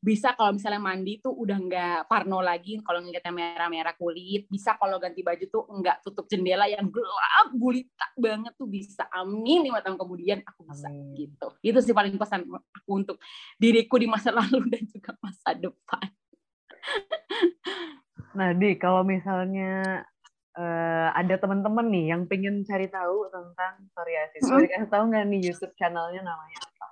[0.00, 4.48] bisa kalau misalnya mandi tuh udah nggak parno lagi kalau ngeliatnya merah-merah kulit.
[4.48, 9.04] Bisa kalau ganti baju tuh nggak tutup jendela yang gelap gulita banget tuh bisa.
[9.12, 11.12] Amin lima tahun kemudian aku bisa Amin.
[11.18, 11.48] gitu.
[11.60, 13.16] Itu sih paling pesan aku untuk
[13.60, 16.08] diriku di masa lalu dan juga masa depan.
[18.38, 20.06] Nah, Di, kalau misalnya
[20.58, 24.58] eh, ada teman-teman nih yang pengen cari tahu tentang psoriasis, Hmm.
[24.58, 26.86] boleh kasih tahu nggak nih YouTube channelnya namanya apa?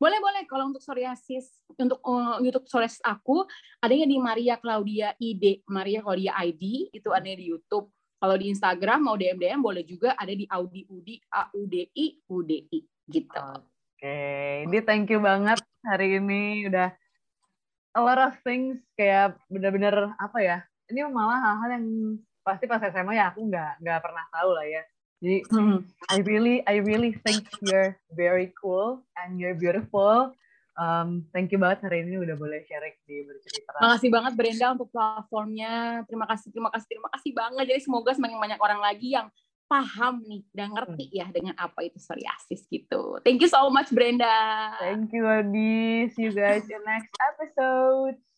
[0.00, 3.44] Boleh boleh kalau untuk psoriasis untuk uh, YouTube psoriasis aku
[3.84, 7.92] adanya di Maria Claudia ID Maria Claudia ID itu adanya di YouTube.
[8.20, 11.88] Kalau di Instagram mau DM DM boleh juga ada di Audi Udi A U D
[11.92, 13.44] I U D I gitu.
[14.00, 14.16] Oke,
[14.64, 16.92] ini thank you banget hari ini udah
[17.96, 20.58] a lot of things kayak bener-bener apa ya?
[20.88, 21.88] Ini malah hal-hal yang
[22.40, 24.82] pasti pas SMA ya aku nggak nggak pernah tahu lah ya.
[25.20, 25.78] Jadi Hmm.
[26.12, 30.32] I really I really think you're very cool and you're beautiful.
[30.80, 33.76] Um, thank you banget hari ini udah boleh sharing di bercerita.
[33.84, 36.00] Makasih banget Brenda untuk platformnya.
[36.08, 37.64] Terima kasih, terima kasih, terima kasih banget.
[37.68, 39.28] Jadi semoga semakin banyak orang lagi yang
[39.70, 43.20] paham nih dan ngerti ya dengan apa itu psoriasis gitu.
[43.22, 44.74] Thank you so much Brenda.
[44.80, 46.10] Thank you, Adi.
[46.16, 48.30] See you guys in next episode.